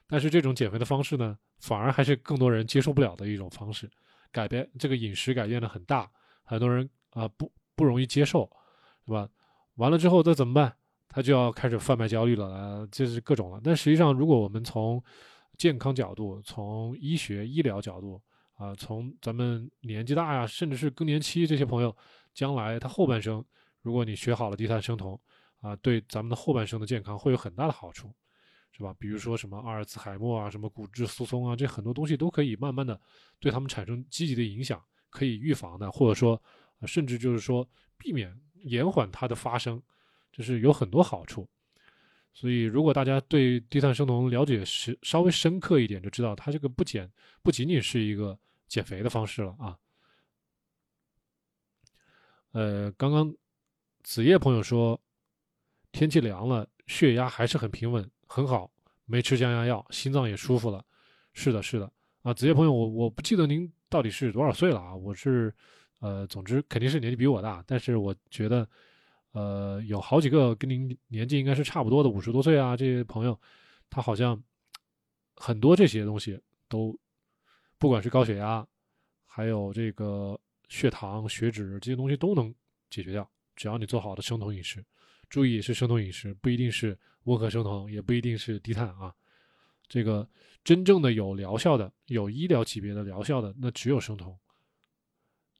[0.08, 3.90] 但是这种减肥的方式呢，反而还是更多人接受不了的一种方式。
[4.32, 6.10] 改变这个饮食改变的很大，
[6.44, 8.50] 很多人啊不不容易接受，
[9.06, 9.28] 是吧？
[9.76, 10.74] 完了之后再怎么办？
[11.14, 13.60] 他就要开始贩卖焦虑了，就是各种了。
[13.62, 15.04] 但实际上，如果我们从
[15.58, 18.22] 健康角度，从医学医疗角度，
[18.54, 21.94] 啊，从咱们年纪大呀，甚至是更年期这些朋友，
[22.34, 23.44] 将来他后半生，
[23.82, 25.20] 如果你学好了低碳生酮，
[25.60, 28.14] 啊，对咱们的后半生的健康会有很大的好处，
[28.72, 28.96] 是吧？
[28.98, 33.00] 比如说什么阿尔茨海默啊，什么骨质疏松啊，这很多东西都可以慢慢的
[33.40, 36.42] 对他们产生积极的影响，可以预防的，或者说，
[36.86, 37.68] 甚至就是说
[37.98, 39.82] 避免延缓它的发生，
[40.32, 41.48] 就是有很多好处。
[42.34, 47.12] 所以，如果大家对低碳生酮了解是稍微深刻一点，就知道它这个不减
[47.44, 48.40] 不仅仅是一个。
[48.72, 49.78] 减肥的方式了啊，
[52.52, 53.34] 呃，刚刚
[54.04, 55.00] 子夜朋友说
[55.92, 58.72] 天气凉了，血压还是很平稳，很好，
[59.06, 60.84] 没吃降压药，心脏也舒服了。
[61.34, 61.92] 是的，是的
[62.24, 64.96] 啊，子夜朋友，我我不记得您到底是多少岁了啊？
[64.96, 65.54] 我是
[66.00, 68.68] 呃，总之肯定是年纪比我大，但是我觉得
[69.32, 73.40] 呃，有好几个跟您年纪应该是差不多的，五十多岁啊，这些朋友，
[73.90, 74.42] 他好像
[75.36, 76.98] 很多这些东西都。
[77.78, 78.64] 不管是高血压，
[79.26, 80.40] 还有这个
[80.72, 82.56] 血糖、血脂这些东西都能
[82.90, 84.82] 解决掉，只要你做好的生酮饮食。
[85.30, 89.14] 注意是生酮饮食，不一定是温和生酮，也不一定是低碳啊。
[89.90, 90.26] 这个
[90.64, 94.34] 真正的有疗效的、有医疗级别的疗效的，那只有生酮。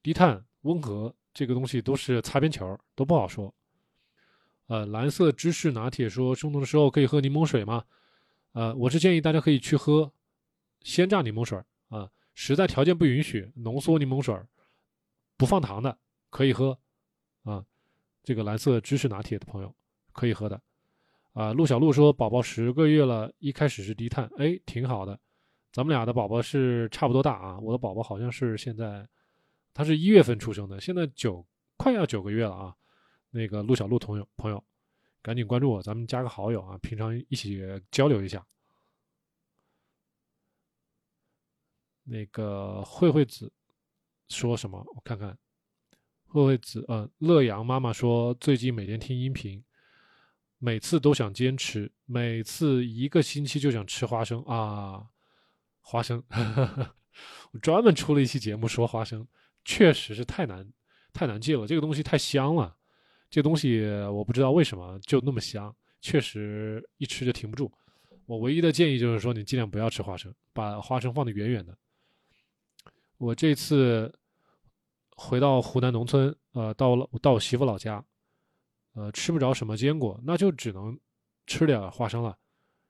[0.02, 3.54] 低碳、温和这个东西都是擦边球，都不好说。
[4.68, 7.84] 呃，蓝色芝士拿铁说，生酮的时候可以喝柠檬水吗？
[8.52, 10.10] 呃，我是建议大家可以去喝。
[10.80, 14.34] 鲜榨柠檬水啊，实在条件不允许，浓缩柠檬水
[15.42, 15.98] 不放糖的
[16.30, 16.78] 可以喝
[17.42, 17.66] 啊。
[18.22, 19.74] 这个蓝色芝士拿铁的朋友
[20.12, 20.62] 可以喝的
[21.32, 21.52] 啊。
[21.52, 25.18] 陆小璐说，宝宝十个月了，一开始是低碳，哎，挺好的。
[25.72, 29.08] 咱们俩的宝宝是差不多大啊，我的宝宝好像是现在，
[29.74, 31.44] 他是一月份出生的，现在九
[31.76, 32.76] 快要九个月了啊。
[33.30, 34.62] 那个陆小璐朋友朋友，
[35.22, 38.46] 赶紧关注我，咱们加个好友啊，平常一起交流一下。
[42.04, 43.52] 那个慧慧子
[44.32, 44.82] 说什么？
[44.94, 45.36] 我看看，
[46.26, 49.62] 慧慧子，呃，乐阳妈妈说最近每天听音频，
[50.58, 55.06] 每次都想坚持，每次一个星期就想吃花生啊。
[55.84, 56.22] 花生，
[57.52, 59.26] 我专门出了一期节目说花生，
[59.64, 60.66] 确实是太难
[61.12, 61.66] 太难戒了。
[61.66, 62.76] 这个东西太香了，
[63.28, 67.70] 这个东西我不知道为什么就那么香，确实一吃就停不住。
[68.26, 71.76] 我唯一的建议就是说，你尽量不要吃花生，把花生放得远远的。
[73.18, 74.12] 我这次
[75.22, 78.04] 回到湖南农村，呃，到了到我媳妇老家，
[78.94, 80.98] 呃，吃不着什么坚果，那就只能
[81.46, 82.36] 吃点花生了。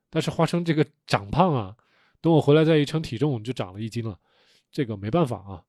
[0.08, 1.76] 但是花生这个长胖啊。
[2.22, 4.16] 等我回来再一称体重，就长了一斤了，
[4.70, 5.64] 这个没办法啊。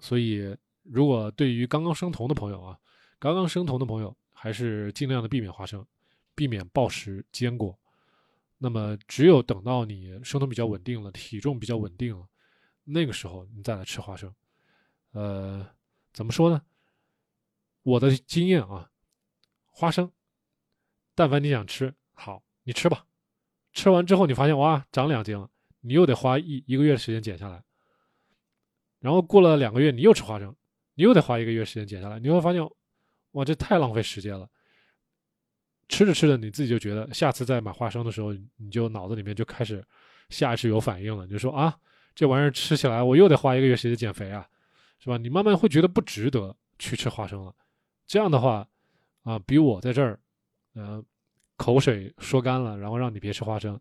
[0.00, 2.76] 所以，如果对于刚刚生酮的朋友啊，
[3.20, 5.86] 刚刚生酮的朋友，还是尽量的避免花生，
[6.34, 7.78] 避免暴食坚果。
[8.58, 12.26] 那么，只有等到你生酮比较稳定了，体重比较稳定了，
[12.82, 14.34] 那个时候你再来吃花生。
[15.12, 15.66] 呃，
[16.12, 16.62] 怎么说呢？
[17.82, 18.90] 我的经验啊，
[19.70, 20.10] 花生，
[21.14, 23.06] 但凡你想吃，好，你吃吧。
[23.72, 25.48] 吃完之后，你发现哇，长两斤了，
[25.80, 27.62] 你又得花一一个月的时间减下来。
[28.98, 30.54] 然后过了两个月，你又吃花生，
[30.94, 32.18] 你又得花一个月时间减下来。
[32.18, 32.60] 你会发现，
[33.32, 34.48] 哇，这太浪费时间了。
[35.88, 39.82] 吃着吃着，你自己就觉得，下次再买花生的时候，你就脑子里面就开始
[40.28, 41.78] 下意识有反应了，你就说啊，
[42.14, 44.46] 这玩意儿吃起来我又得花一个月时间减肥啊，
[44.98, 45.16] 是吧？
[45.16, 47.54] 你慢慢会觉得不值得去吃花生了。
[48.06, 48.68] 这样的话，
[49.22, 50.18] 啊，比我在这儿，
[50.74, 51.04] 嗯。
[51.60, 53.76] 口水说干了，然后让你别吃花生，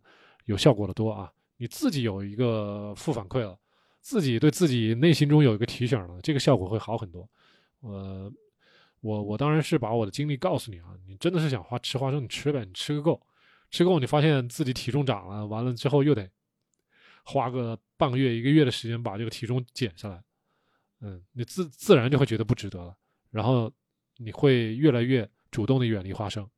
[0.45, 1.31] 有效果的多啊！
[1.57, 3.55] 你自己有一个负反馈了，
[4.01, 7.29] 自己对自己内心中有一个提醒了，这个效果会好很多。
[7.81, 8.33] 呃，
[9.01, 13.21] 我我当然是把我的经历告诉你啊，你真的是想花吃花生，你吃呗，你吃个够，
[13.69, 16.27] 吃够你发现自己体重涨了，完了之后又得
[17.23, 20.19] 花个半个月一个月的时间把这个体重减下来，
[20.99, 22.95] 嗯，你自自然就会觉得不值得了，
[23.29, 23.71] 然后
[24.17, 26.49] 你会越来越主动的远离花生。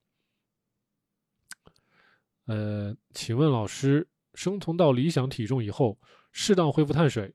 [2.45, 5.99] 呃，请问老师，生酮到理想体重以后，
[6.31, 7.33] 适当恢复碳水，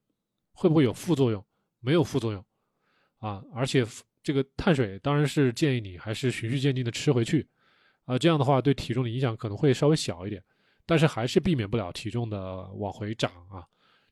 [0.53, 1.45] 会不会有副作用？
[1.81, 2.45] 没有副作用，
[3.19, 3.87] 啊，而且
[4.23, 7.47] 这个碳水当然是建议你还是循序渐进的吃回去，
[8.07, 10.43] 啊，这样的话对体重的影响可能会稍微小一点，
[10.87, 13.63] 但是还是避免不了体重的往回涨啊。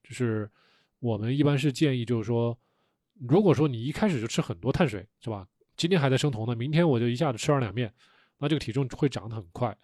[0.04, 0.50] 就是
[0.98, 2.56] 我们一般是建议，就是说，
[3.28, 5.46] 如果说你一开始就吃很多碳水，是吧？
[5.76, 7.92] 今天还在生酮呢，明天我就一下子吃二两面，
[8.38, 9.76] 那这个体重会长得很快。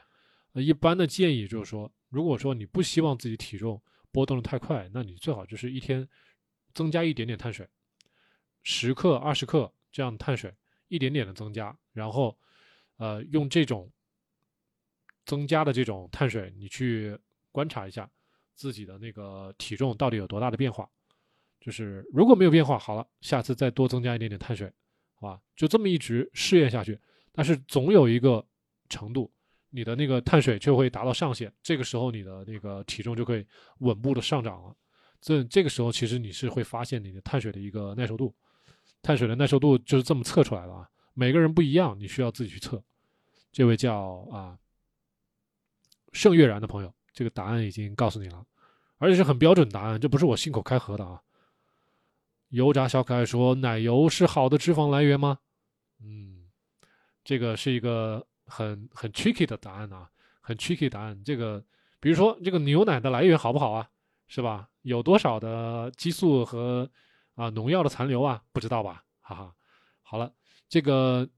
[0.55, 3.81] 一般的建议就是说，如果说你不希望自己体重
[4.11, 6.07] 波动的太快，那你最好就是一天
[6.75, 7.69] 增加一点点碳水，
[8.63, 10.53] 十克、二十克这样的碳水，
[10.89, 12.37] 一点点的增加，然后，
[12.97, 13.91] 呃，用这种
[15.25, 17.17] 增加的这种碳水，你去
[17.53, 18.11] 观察一下
[18.55, 20.91] 自己的那个体重到底有多大的变化。
[21.61, 24.73] 就是如果没有变化，好了，下次再多增加一点点碳水，
[25.15, 25.41] 好吧？
[25.57, 26.99] 就这么一直试验下去，
[27.33, 28.45] 但是总有一个
[28.89, 29.31] 程度。
[29.71, 33.47] 你的那个碳水就会达到上限，这个时候你的那个体重就可以
[33.81, 34.75] 稳步的上涨了。
[35.21, 38.35] 这这个时候其实你是会发现你的碳水的一个耐受度，
[39.03, 40.89] 碳水的耐受度就是这么测出来的啊。
[41.13, 42.83] 每个人不一样，你需要自己去测。
[43.53, 44.59] 这位叫啊
[46.13, 48.43] 盛月然的朋友，这个答案已经告诉你了，
[48.97, 51.21] 而且是很标准答案，这不是我信口开河的啊。
[52.49, 55.39] 油炸小可爱说：“奶油是好的脂肪来源吗？”
[56.03, 56.49] 嗯，
[57.25, 58.27] 这个是一个。
[58.51, 60.09] 很很 tricky 的答案啊，
[60.41, 61.23] 很 tricky 答案。
[61.23, 61.63] 这个，
[62.01, 63.87] 比如说这个牛奶的来源好不好啊？
[64.27, 64.67] 是吧？
[64.81, 66.91] 有多少的激素和
[67.35, 68.43] 啊农药的残留啊？
[68.51, 69.05] 不知道吧？
[69.21, 69.55] 哈哈。
[70.01, 70.33] 好了，
[70.67, 71.29] 这个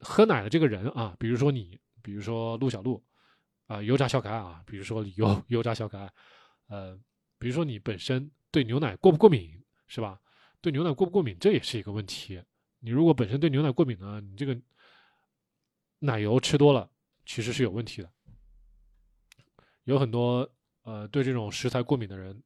[0.00, 3.02] 喝奶的这个人啊，比如说你，比如说陆小璐
[3.66, 6.12] 啊，油炸小可爱啊，比如说油 油炸小可爱，
[6.68, 6.94] 呃，
[7.38, 9.50] 比如说你本身对牛奶过不过敏，
[9.88, 10.20] 是吧？
[10.64, 12.42] 对牛奶过不过敏，这也是一个问题。
[12.78, 14.58] 你如果本身对牛奶过敏呢，你这个。
[16.00, 16.90] 奶油吃多了
[17.24, 18.12] 其实是有问题的，
[19.84, 20.46] 有很多
[20.82, 22.42] 呃对这种食材过敏的人，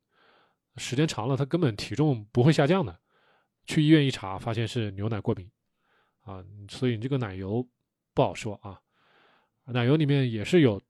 [0.76, 2.96] 时间长了他根本体重不会下降的，
[3.66, 5.50] 去医院一查发现是牛奶过敏，
[6.20, 7.66] 啊，所以你这个奶油
[8.14, 8.80] 不好说啊，
[9.64, 10.80] 奶油里面也是有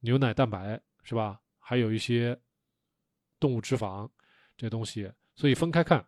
[0.00, 1.40] 牛奶蛋白是吧？
[1.60, 2.36] 还有一些
[3.38, 4.10] 动物脂肪
[4.56, 6.04] 这东西，所以分开看，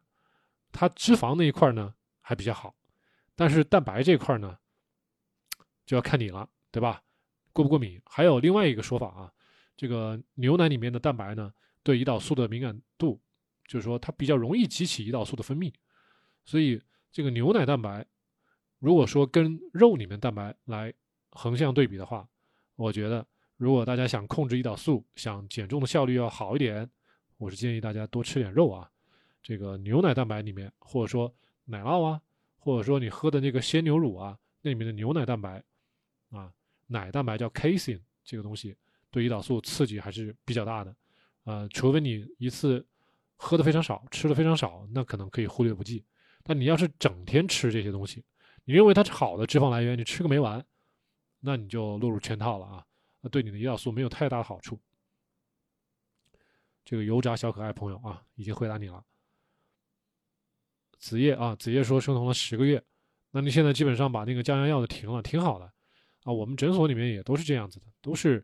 [0.74, 2.74] 它脂肪那一块呢还比较好，
[3.34, 4.58] 但是蛋白这块呢
[5.86, 7.02] 就要看你了，对吧？
[7.52, 7.98] 过不过敏？
[8.04, 9.32] 还有另外一个说法啊，
[9.76, 13.20] 这个牛奶里面的蛋白呢，对胰岛素的敏感度，
[13.66, 15.72] 就是说它比较容易激起胰岛素的分泌，
[16.44, 18.04] 所以这个牛奶蛋白，
[18.80, 20.92] 如果说跟肉里面蛋白来
[21.30, 22.28] 横向对比的话，
[22.76, 23.24] 我觉得。
[23.56, 26.90] 如果大家想控制胰岛素，想减重的效率要好一点，
[27.36, 28.90] 我是建议大家多吃点肉啊。
[29.44, 31.32] 这个牛奶蛋白里面，或者说
[31.66, 32.20] 奶酪啊，
[32.58, 35.62] 或者说你喝的那个鲜牛乳啊，那里面的牛奶蛋白
[36.30, 36.50] 啊，
[36.86, 38.74] 奶蛋白叫 casein，这个东西
[39.10, 40.96] 对胰岛素刺激还是比较大的。
[41.44, 42.84] 呃，除非你一次
[43.36, 46.02] 喝的非常少，吃的非常少，那可能可以忽略不计。
[46.42, 48.24] 但你要是整天吃这些东西，
[48.64, 50.64] 你认为它是好的脂肪来源，你吃个没完，
[51.40, 52.84] 那你就落入圈套了啊。
[53.30, 54.80] 对你的胰岛素没有太大的好处。
[56.82, 59.04] 这个油炸小可爱朋友啊，已经回答你了。
[61.04, 62.82] 子夜啊，子夜说生酮了十个月，
[63.30, 65.70] 那你现在基本上把那个降压药的停了，挺好的
[66.22, 66.32] 啊。
[66.32, 68.42] 我们诊所里面也都是这样子的，都是，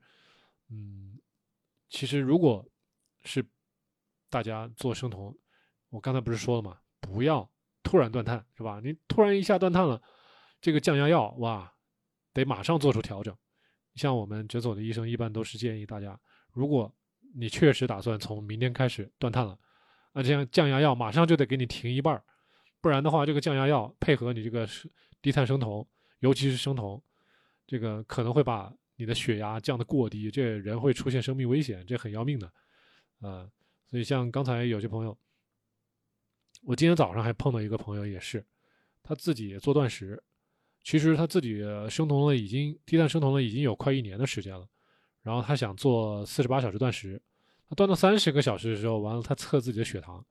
[0.69, 1.19] 嗯，
[1.89, 2.63] 其实如果
[3.25, 3.43] 是
[4.29, 5.35] 大家做生酮，
[5.89, 6.77] 我刚才不是说了吗？
[7.01, 7.51] 不要
[7.83, 8.79] 突然断碳，是吧？
[8.85, 9.99] 你突然一下断碳了，
[10.61, 11.73] 这个降压药哇，
[12.35, 13.35] 得马上做出调整。
[13.95, 16.21] 像我们诊所的医生一般都是建议大家，
[16.53, 16.95] 如果
[17.35, 19.59] 你确实打算从明天开始断碳了，
[20.13, 22.23] 那这样降压药马上就得给你停一半儿
[22.81, 24.69] 不然的话，这个降压药配合你这个
[25.21, 25.87] 低碳生酮，
[26.21, 27.03] 尤其是生酮，
[27.67, 32.53] 这个可能会把你的血压降得过低，这人会出现生命危险，这很要命的，
[33.21, 33.49] 啊，
[33.91, 35.17] 所以像刚才有些朋友，
[36.63, 38.45] 我今天早上还碰到一个朋友，也是
[39.03, 40.23] 他自己做断食。
[40.83, 44.67] 其实他自己生酮了，已经低碳生酮了，已经有快一年的时间了。
[45.23, 47.21] 然后他想做四十八小时断食，
[47.69, 50.25] 他断到三十个小时的时候，完了他测自己的血糖，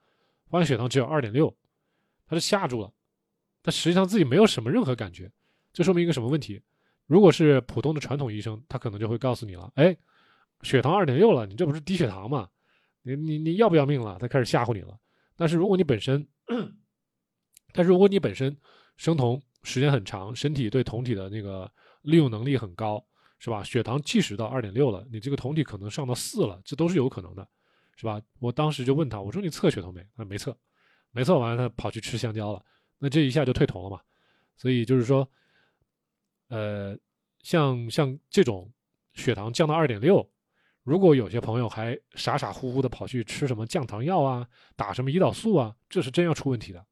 [0.50, 1.56] 发现血糖只有二点六，
[2.30, 2.94] 他是吓住了。
[3.64, 5.30] 他实际上自己没有什么任何感觉，
[5.74, 6.62] 这说明一个什么问题？
[7.08, 9.98] 如果是普通的传统医生，他可能就会告诉你了：哎，
[10.62, 12.48] 血糖二点六了，你这不是低血糖吗？
[13.02, 14.18] 你你你要不要命了？
[14.20, 14.98] 他开始吓唬你了。
[15.36, 16.26] 但是如果你本身，
[17.74, 18.56] 但是如果你本身
[18.98, 21.70] 生酮，时间很长，身体对酮体的那个
[22.04, 23.04] 利用能力很高，
[23.40, 23.64] 是吧？
[23.64, 27.48] 血糖即使到二点六了，你这个酮体可能上到四了，这都是有可能的，
[27.96, 28.22] 是吧？
[28.40, 30.06] 我当时就问他，我说你测血酮没？
[30.16, 30.56] 他没测，
[31.12, 32.66] 没错完了，他跑去吃香蕉了，
[32.97, 34.01] 那这一下就退酮了嘛？
[34.55, 35.30] 所以就是说，
[36.47, 36.97] 呃，
[37.41, 38.72] 像像这种
[39.14, 40.30] 血糖降到二点六，
[40.84, 46.86] 如果有些朋友还傻傻乎乎的跑去吃什么降糖药啊，打什么胰岛素啊，这是真要出问题的。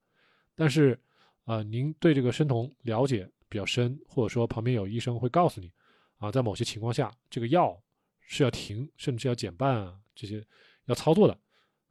[0.56, 1.00] 但是。
[1.48, 5.72] 啊，您对这个生酮了解比较深，或者说旁边有医生会告诉你，
[6.18, 7.82] 啊，在某些情况下，这个药
[8.20, 10.46] 是要停，甚至要减半啊，这些
[10.88, 11.40] 要操作的，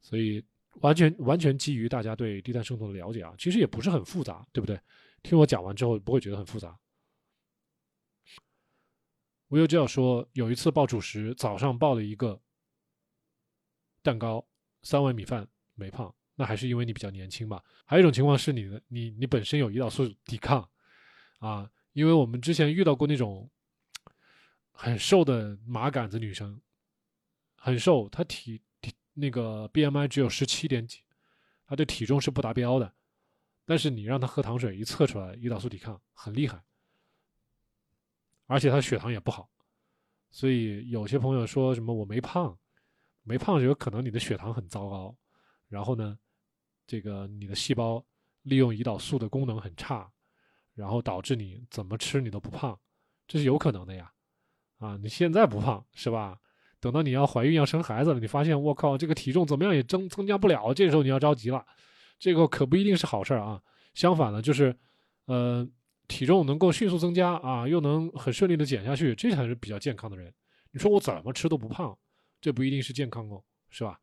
[0.03, 0.45] 所以
[0.81, 4.81] 完全完全基于大家对低碳生酮的了解啊，其实也不是很复杂，对不对？
[5.23, 6.79] 听我讲完之后不会觉得很复杂。
[9.49, 12.41] 我又这样说，有一次报主食，早上报了一个
[14.03, 14.47] 蛋糕，
[14.83, 16.13] 三碗米饭，没胖。
[16.35, 17.65] 那还是因为你比较年轻吧。
[17.85, 20.69] 还有一种情况是你的，你你本身有胰岛素抵抗，
[21.39, 23.51] 啊，因为我们之前遇到过那种
[24.73, 26.61] 很瘦的麻杆子女生，
[27.57, 28.61] 很瘦，她体
[29.19, 31.01] 那个 BMI 只有十七点几，
[31.67, 32.93] 他的体重是不达标的，
[33.65, 36.63] 但是你让他喝糖水，一测出来胰岛素抵抗很厉害，
[38.47, 39.51] 而且他血糖也不好，
[40.31, 42.59] 所以有些朋友说什么我没胖，
[43.23, 45.17] 没胖就有可能你的血糖很糟糕，
[45.69, 46.19] 然后呢？
[46.89, 48.07] 这个你的细胞
[48.43, 50.09] 利用胰岛素的功能很差，
[50.73, 52.79] 然后导致你怎么吃你都不胖，
[53.27, 54.13] 这是有可能的呀。
[54.79, 56.39] 啊，你现在不胖是吧？
[56.87, 61.67] 等到你要怀孕要生孩子了，你发现我靠，这个体重怎么样也增增加不了，这时候你要着急了，
[62.17, 63.61] 这个可不一定是好事儿啊。
[63.93, 64.73] 相反的，就是
[65.25, 65.69] 呃，
[66.07, 70.33] 体重能够迅速增加啊，又能很顺利的减下去，这才是比较健康的人。
[70.71, 71.99] 你说我怎么吃都不胖，
[72.41, 73.99] 这不一定是健康哦，是吧？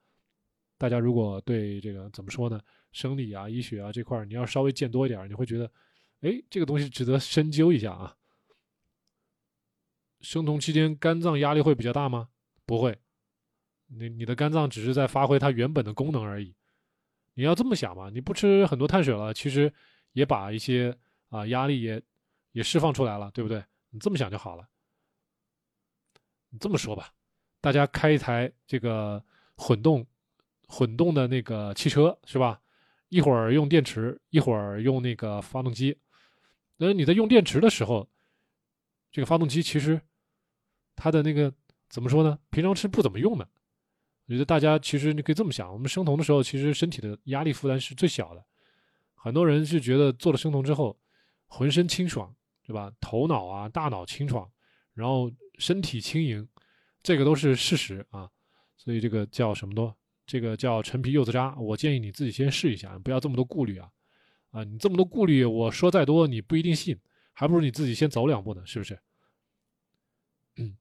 [0.78, 2.60] 大家如果对这个怎么说呢，
[2.92, 5.72] 生理啊、医学啊这块你要稍微见多一点，你会觉得，
[6.20, 8.14] 哎，这个东西值得深究一下啊。
[10.20, 12.30] 生酮期间肝脏压力会比较大吗？
[12.66, 12.97] 不会，
[13.88, 16.55] 你你的肝脏只是在发挥它原本的功能而已。
[17.34, 19.72] 你要这么想嘛，你不吃很多碳水了，其实
[20.11, 20.97] 也把一些
[21.30, 22.01] 啊压力也
[22.51, 23.64] 也释放出来了，对不对？
[23.89, 24.68] 你这么想就好了。
[26.49, 27.11] 你这么说吧，
[27.59, 29.24] 大家开一台这个
[29.55, 30.05] 混动。
[30.66, 32.59] 混动的那个汽车是吧？
[33.09, 35.95] 一会儿用电池，一会儿用那个发动机。
[36.78, 38.09] 那你在用电池的时候，
[39.11, 40.01] 这个发动机其实
[40.95, 41.53] 它的那个
[41.94, 42.39] 怎么说呢？
[42.50, 43.48] 平常吃不怎么用的
[44.26, 48.44] 我觉得大家其实你可以这么想：我们生酮的时候，其实身体的压力负担是最小的。
[49.14, 51.00] 很多人是觉得做了生酮之后，
[51.46, 52.36] 浑身清爽，
[52.66, 52.91] 对吧？
[53.00, 54.52] 头脑啊、大脑清爽，
[54.96, 56.50] 然后身体轻盈，
[57.04, 58.28] 这个都是事实啊。
[58.76, 59.96] 所以这个叫什么多？
[60.26, 61.56] 这个叫陈皮柚子渣。
[61.60, 63.88] 我建议你自己先试一下，不要这么多顾虑啊。
[64.50, 67.00] 啊，你这么多顾虑，我说再多你不一定信，
[67.34, 69.00] 还不如你自己先走两步呢，是不是？
[70.56, 70.76] 嗯。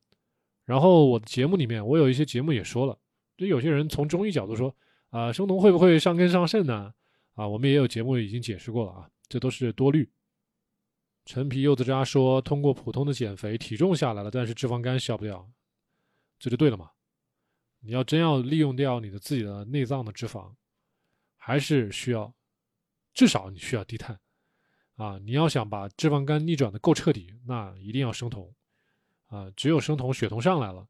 [0.65, 2.99] 然后我的节目里面，我有一些节目也说了。
[3.37, 4.75] 就有些人从中医角度说，
[5.11, 6.93] 啊，生酮会不会伤根伤肾呢？
[7.35, 10.09] 啊，我们也有节目已经解释过了啊，这都是多虑。
[11.25, 15.51] 陈皮柚子渣说，通过普通的减肥，体重下来了，但是脂肪肝消不掉，
[16.39, 16.91] 这就对了嘛？
[17.81, 20.53] 你要真要利用掉你的自己的内脏的脂肪，
[21.37, 22.33] 还是需要，
[23.15, 24.21] 至少你需要低碳，
[24.97, 28.53] 啊，你要想把脂肪肝逆转的够彻底，那一定要生酮，
[29.33, 30.87] 啊，只有生酮，血酮上来了，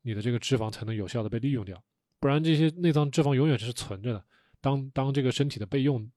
[0.00, 1.84] 你的这个脂肪才能有效的被利用掉。
[2.18, 4.24] 不然这些内脏脂肪永远是存着的，
[4.62, 6.10] 当当这个身体的备用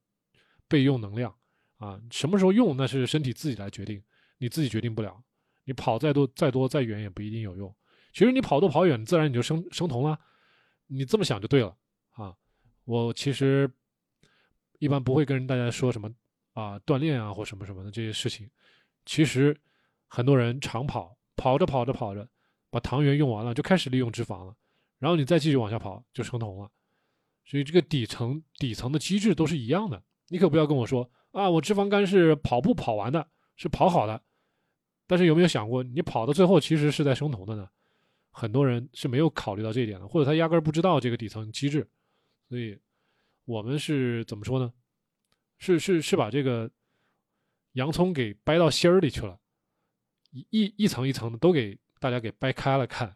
[0.69, 1.35] 备用能量
[1.75, 4.01] 啊，什么时候用那是身体自己来决定，
[4.37, 5.21] 你自己决定不了。
[5.65, 7.75] 你跑再多再多再远也不一定有用。
[8.13, 10.17] 其实你跑多跑远，自然你就生生酮了。
[10.87, 11.75] 你这么想就对了
[12.11, 12.33] 啊。
[12.85, 13.69] 我其实
[14.79, 16.09] 一般不会跟大家说什么
[16.53, 18.49] 啊锻炼啊或什么什么的这些事情。
[19.05, 19.59] 其实
[20.07, 22.27] 很多人长跑，跑着跑着跑着，
[22.69, 24.55] 把糖原用完了，就开始利用脂肪了。
[24.99, 26.69] 然后你再继续往下跑，就生酮了。
[27.45, 30.01] 所以这个底层底层的机制都是一样的。
[30.29, 34.21] 你可不要跟我说啊，我脂肪肝是跑步跑完的，是跑好的。
[35.07, 37.69] 但是有没有想过，你跑到最后其实是在生酮的呢？
[38.31, 41.87] 很多人是没有考虑到这一点的，或者他压根儿不知道这个底层机制。
[42.49, 42.77] 所以，
[43.45, 44.73] 我们是怎么说呢？
[45.57, 46.69] 是是是把这个
[47.73, 49.39] 洋葱给掰到芯儿里去了，
[50.35, 53.15] 一一一层一层的都给大家给掰开了看。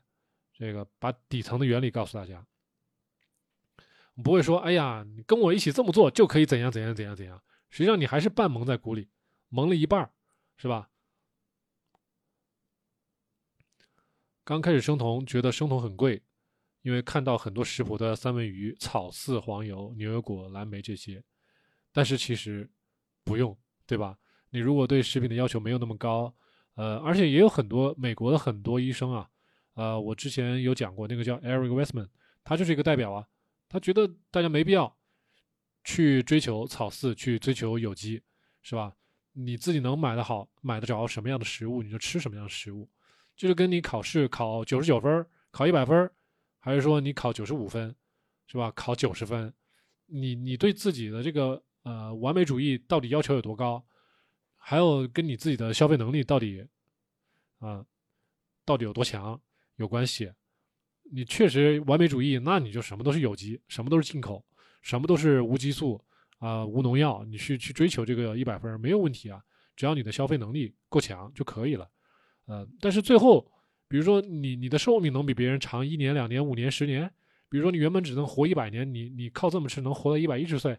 [0.54, 2.46] 这个把底层的原理告诉大家，
[4.22, 7.42] 不会说，哎呀，你跟我一起这么做就可以怎样怎样怎样怎样。
[7.70, 9.10] 实际上你还是半蒙在鼓里，
[9.48, 10.12] 蒙了一半
[10.58, 10.90] 是吧？
[14.44, 16.22] 刚开始生酮，觉得生酮很贵，
[16.82, 21.24] 因为看到很多食谱的三文鱼、草饲、黄油、牛油果、蓝莓这些，
[21.94, 22.70] 但是其实
[23.24, 24.18] 不用，对吧？
[24.50, 26.36] 你如果对食品的要求没有那么高，
[26.80, 29.30] 呃，而且也有很多美国的很多医生啊。
[29.74, 32.08] 呃，我之前有讲过，那个叫 Eric Westman，
[32.42, 33.28] 他就是一个代表啊。
[33.68, 34.96] 他觉得大家没必要
[35.84, 38.22] 去追求草饲，去追求有机，
[38.62, 38.96] 是吧？
[39.34, 42.90] 你自己能买的好，买得着什么样的食物，你就吃什么样的食物。
[43.36, 46.10] 就是跟你考试考九十九分，考一百分，
[46.60, 47.94] 还是说你考九十五分，
[48.48, 48.72] 是吧？
[48.72, 49.54] 考九十分，
[50.06, 53.84] 你你对自己的这个呃完美主义到底要求有多高？
[54.60, 56.64] 还有跟你自己的消费能力到底
[57.58, 57.84] 啊
[58.64, 59.42] 到底有多强？
[59.78, 60.30] 有关系，
[61.10, 64.46] 你确实完美主义，那你就什么都是有机，什么都是进口，
[64.82, 66.04] 什么都是无激素
[66.40, 69.42] 啊，无农药，你去去追求这个一百分没有问题啊，
[69.78, 71.90] 只要你的消费能力够强就可以了，
[72.46, 73.50] 呃，但是最后，
[73.88, 77.10] 比如说你你的寿命能比别人长一年、两年、五年、十年，
[77.48, 80.78] 比如说你原本只能活一百年，你你靠这么吃能活到一百一十岁，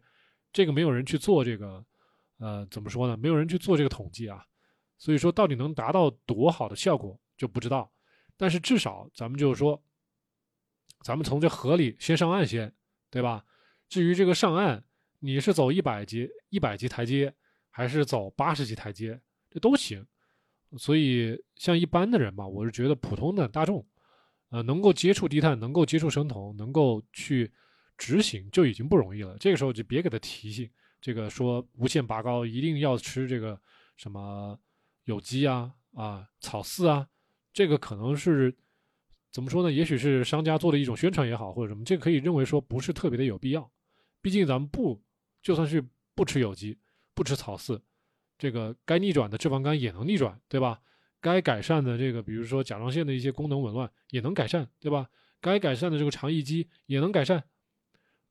[0.53, 1.83] 这个没有人去做这个，
[2.41, 3.17] 呃，怎么说呢？
[3.17, 4.45] 没有人去做这个统计啊，
[4.99, 7.93] 所以说到底能达到多好的效果就不知道。
[8.37, 9.81] 但是至少咱们就是说，
[11.05, 12.75] 咱们从这河里先上岸先，
[13.11, 13.45] 对吧？
[13.89, 14.83] 至于这个上岸，
[15.19, 17.35] 你是走一百级一百级台阶，
[17.69, 19.21] 还是走八十级台阶，
[19.51, 20.07] 这都行。
[20.79, 23.87] 所以像一般的人吧，我是觉得普通的大众，
[24.49, 27.53] 呃，能够接触低碳，能够接触生酮，能够去
[27.99, 29.37] 执行就已经不容易了。
[29.39, 30.71] 这个时候就别给他提醒，
[31.01, 33.59] 这个说无限拔高，一定要吃这个
[33.97, 34.59] 什么
[35.05, 37.09] 有机啊啊草饲啊。
[37.53, 38.55] 这个可能是
[39.33, 39.73] 怎么说呢？
[39.73, 43.71] 也许是商家做的一种宣传也好，或者什么，这可以认为说不是特别的有必要。
[44.21, 45.03] 毕竟咱们不
[45.43, 45.83] 就算是
[46.15, 46.79] 不吃有机、
[47.15, 47.81] 不吃草饲，
[48.37, 50.81] 这个该逆转的脂肪肝也能逆转，对吧？
[51.21, 55.09] 该改善的这个，比如说甲状腺的一些功能紊乱也能改善，对吧？
[55.41, 57.43] 该改善的这个肠易激也能改善。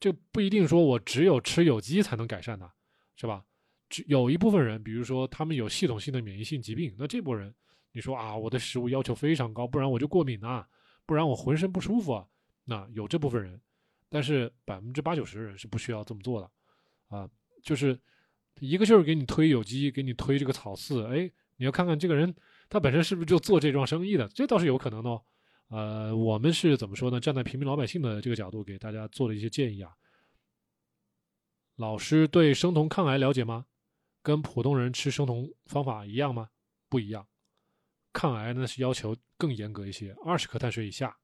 [0.00, 2.68] 这不一定说我只有吃有机才能改善的，
[3.14, 3.44] 是吧？
[3.90, 7.54] 只有一部分人，比如说他们有系统性的免疫性疾病，那这波人。
[7.92, 10.66] 你说啊，我的食物要求非常高，不然我就过敏啊，
[11.04, 12.24] 不然我浑身不舒服啊。
[12.64, 13.60] 那有这部分人，
[14.08, 16.50] 但是百分之八九十的人是不需要这么做的，
[17.08, 17.28] 啊，
[17.64, 17.98] 就是
[18.60, 22.32] 一个劲儿给你推有机，给你推这个草饲，哎，你要看看这个人
[22.68, 25.20] 他本身是不是就做这桩生意的，这倒是有可能的哦。
[25.70, 27.20] 呃，我们是怎么说呢？
[27.20, 29.92] 站在平民老百姓的这个角度，给大家做了一些建议啊。
[31.76, 33.66] 老师对生酮抗癌了解吗？
[34.20, 36.50] 跟普通人吃生酮方法一样吗？
[36.88, 37.26] 不一样。
[38.12, 41.16] 抗癌呢是要求更严格一些，二十克碳水以下，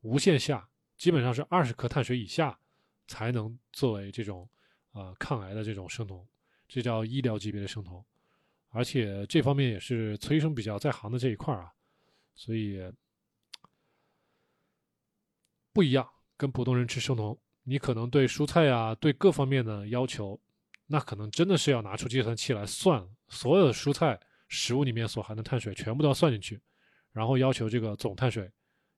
[0.00, 2.58] 无限下基本上是二十克碳水以下
[3.06, 4.48] 才能作为这种
[4.92, 6.26] 啊抗癌的这种生酮，
[6.66, 8.02] 这叫医疗级别的生酮。
[8.70, 11.70] 而且这方面也是崔医生比较在行的这一块啊，
[12.34, 12.80] 所以
[15.72, 16.08] 不一样。
[16.36, 20.40] 跟普通人吃生酮，你可能对蔬菜啊，对各方面的要求，
[20.86, 24.18] 那可能真的是要拿出计算器来算所有的蔬菜
[24.48, 26.60] 食物里面所含的碳水全部都要算进去，
[27.12, 28.50] 然后要求这个总碳水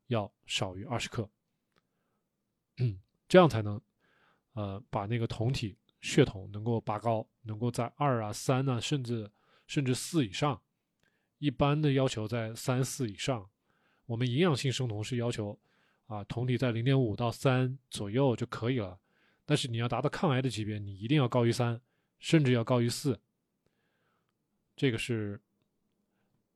[0.07, 1.29] 要少于二十克，
[2.79, 2.99] 嗯，
[3.29, 3.81] 这样才能
[4.55, 9.31] 呃把那个酮体血酮能够拔高，能够在二啊三啊，甚至。
[9.67, 10.61] 甚至四以上，
[11.39, 13.49] 一般的要求在三四以上。
[14.05, 15.59] 我们营养性生酮是要求
[16.15, 18.99] 啊，酮体在零点五到三左右就可以了。
[19.45, 21.81] 但是你要达到抗癌的级别，你一定要高于三，
[22.19, 23.19] 甚至要高于四。
[24.77, 25.41] 这个是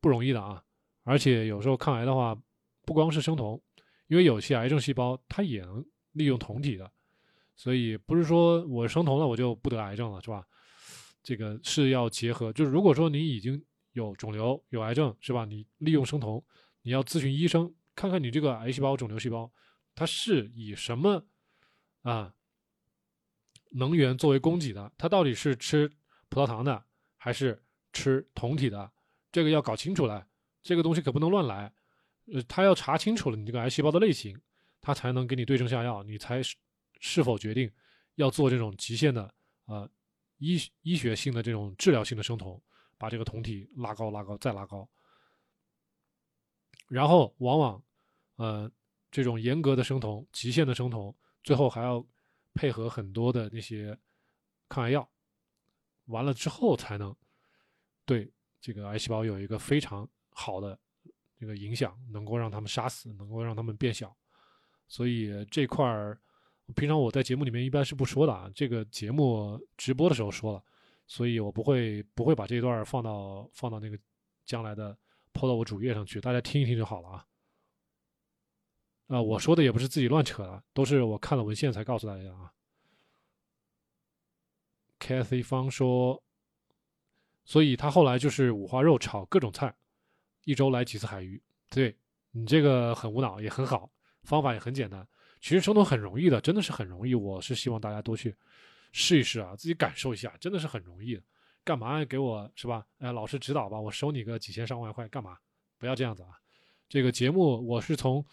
[0.01, 0.65] 不容易的啊！
[1.05, 2.37] 而且有时候抗癌的话，
[2.85, 3.61] 不光是生酮，
[4.07, 6.91] 因为有些癌症细胞它也能利用酮体的，
[7.57, 10.47] 所以不是说我生酮了我就不得癌症了，是吧？
[11.23, 15.45] 这个是要结合，就是如果说你已经有肿瘤、有癌症，是吧？
[15.45, 16.43] 你利用生酮，
[16.83, 19.53] 你要咨询医生，看看你这个癌细胞、肿瘤细胞，
[19.93, 21.27] 它是以什么
[22.03, 22.33] 啊
[23.73, 24.93] 能源作为供给的？
[24.97, 25.91] 它到底是吃
[26.29, 26.85] 葡萄糖的，
[27.17, 27.61] 还是
[27.93, 28.93] 吃酮体的？
[29.33, 30.25] 这个要搞清楚了，
[30.63, 31.75] 这个东西可不能乱来。
[32.33, 34.41] 呃，他要查清楚了你这个癌细胞的类型，
[34.81, 36.55] 他才能给你对症下药，你才是
[37.01, 37.69] 是否决定
[38.15, 39.35] 要做这种极限的
[39.65, 39.91] 啊。
[40.37, 42.63] 医医学性的这种治疗性的生酮，
[42.97, 44.89] 把这个酮体拉高、拉高、再拉高，
[46.87, 47.83] 然后往往，
[48.39, 48.69] 呃，
[49.11, 51.15] 这种严格的生酮、极限的生酮，
[51.45, 52.05] 最后还要
[52.55, 53.97] 配合很多的那些
[54.69, 55.09] 抗癌药，
[56.07, 57.15] 完了之后才能
[58.05, 60.77] 对这个癌细胞有一个非常好的
[61.39, 64.17] 这个影响，能够让他们杀死，能够让他们变小，
[64.89, 66.19] 所以这块儿。
[66.77, 70.63] 平常我在节目里面一般是不说的啊，这个节目直播的时候说了，
[71.07, 73.99] 所以我不会不会把这段放到放到那个
[74.45, 74.95] 将来的
[75.33, 77.27] 抛到我主页上去，大家听一听就好了啊。
[79.09, 82.53] 啊，我说的也不是自己乱扯的，都是我看了文献才告诉大家啊。
[85.01, 86.23] Kathy 方说，
[87.45, 89.75] 所以他后来就是五花肉炒各种菜，
[90.45, 91.43] 一周来几次海鱼。
[91.71, 91.97] 对
[92.33, 93.91] 你这个很无脑也很好，
[94.25, 95.07] 方法也很简单。
[95.41, 97.15] 其实生酮很容易的，真的是很容易。
[97.15, 98.37] 我是希望大家多去
[98.93, 101.23] 试一试啊，自己感受一下，真的是很容易的。
[101.65, 102.87] 干嘛给我是吧？
[102.99, 105.39] 哎，老师指导吧，我收你个几千上万块干嘛？
[105.79, 106.31] 不要这样子啊！
[106.89, 108.25] 这个节目我是从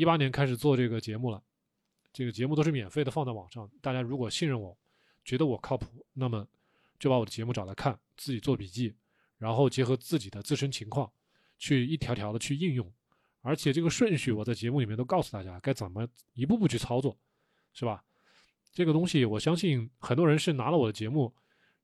[0.00, 1.42] 一八年开始做这个节目了，
[2.10, 3.70] 这个节目都是免费的放在网上。
[3.82, 4.74] 大家如果信任我，
[5.26, 6.48] 觉得我靠谱，那么
[6.98, 8.96] 就把我的节目找来看，自己做笔记，
[9.36, 11.12] 然后结合自己的自身情况，
[11.58, 12.90] 去一条条的去应用。
[13.42, 17.14] 而且这个顺序我在节目里面都告诉大家该怎么一步步去操作，
[17.74, 18.02] 是吧？
[18.72, 21.30] 这个东西我相信很多人是拿了我的节目，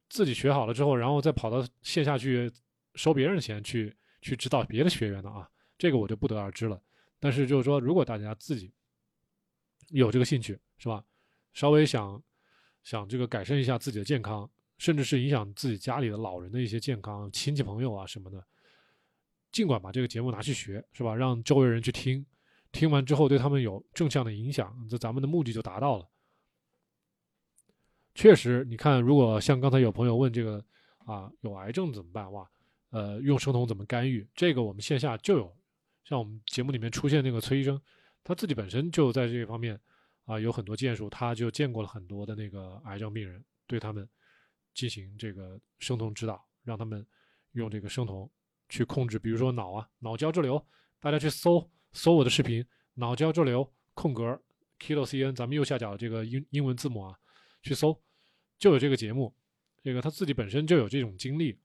[0.08, 2.50] 自己学好了之后，然后再跑到线下去
[2.94, 5.46] 收别人的钱去去指导别的学员的啊。
[5.76, 6.80] 这个我就不得而知了。
[7.18, 8.72] 但是就是说，如果大家自己
[9.88, 11.04] 有这个兴趣，是吧？
[11.52, 12.22] 稍微想
[12.82, 14.48] 想这个改善一下自己的健康，
[14.78, 18.46] 甚至是影响自己家里的老人的一些健康、亲戚朋友啊什么的。
[19.52, 21.14] 尽管把这个节目拿去学，是吧？
[21.14, 22.26] 让周围人去听，
[22.72, 26.06] 听完之后对他们有正向的影响，这咱们的目的就达到了。
[28.14, 30.62] 确实，你看，如果像刚才有朋友问这个
[31.06, 32.30] 啊，有癌症怎么办？
[32.32, 32.46] 哇，
[32.90, 34.28] 呃，用生酮怎么干预？
[34.34, 35.55] 这个我们线下就有，
[36.08, 37.78] 像我们节目里面出现那个崔医生，
[38.24, 39.78] 他自己本身就在这方面
[40.24, 44.08] 啊有很多建树，他就见过了很多的那个癌症病人，对他们
[44.72, 47.06] 进行这个生酮指导，让他们
[47.52, 48.30] 用这个生酮。
[48.68, 50.60] 去控制，比如说脑啊，脑胶质瘤，
[50.98, 54.24] 大家去搜搜我的视频，脑胶质瘤空格
[54.80, 57.16] kilo cn，咱们右下角这个英英文字母啊，
[57.62, 57.96] 去搜
[58.58, 59.32] 就有这个节目，
[59.84, 61.56] 这个他自己本身就有这种经历，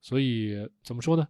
[0.00, 0.54] 所以
[0.84, 1.26] 怎么说呢？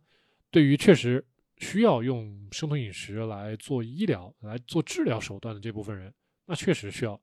[0.50, 1.26] 对于确实
[1.58, 6.12] 需要用生酮饮食来做医疗、来做治疗手段的这部分人，
[6.46, 7.20] 那确实需要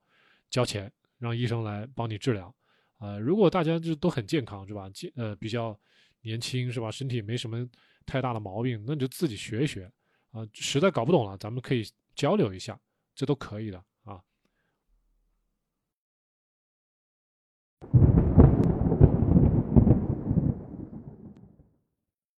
[0.50, 2.54] 交钱让医生来帮你治疗。
[3.00, 4.90] 呃，如果大家就都很健康，是吧？
[4.90, 5.80] 健呃比较
[6.22, 6.92] 年轻，是吧？
[6.92, 7.68] 身体没什么。
[8.04, 9.90] 太大的毛病，那你就自己学一学
[10.32, 10.42] 啊！
[10.54, 11.84] 实在搞不懂了，咱们可以
[12.16, 12.78] 交流一下，
[13.14, 13.82] 这都可以的。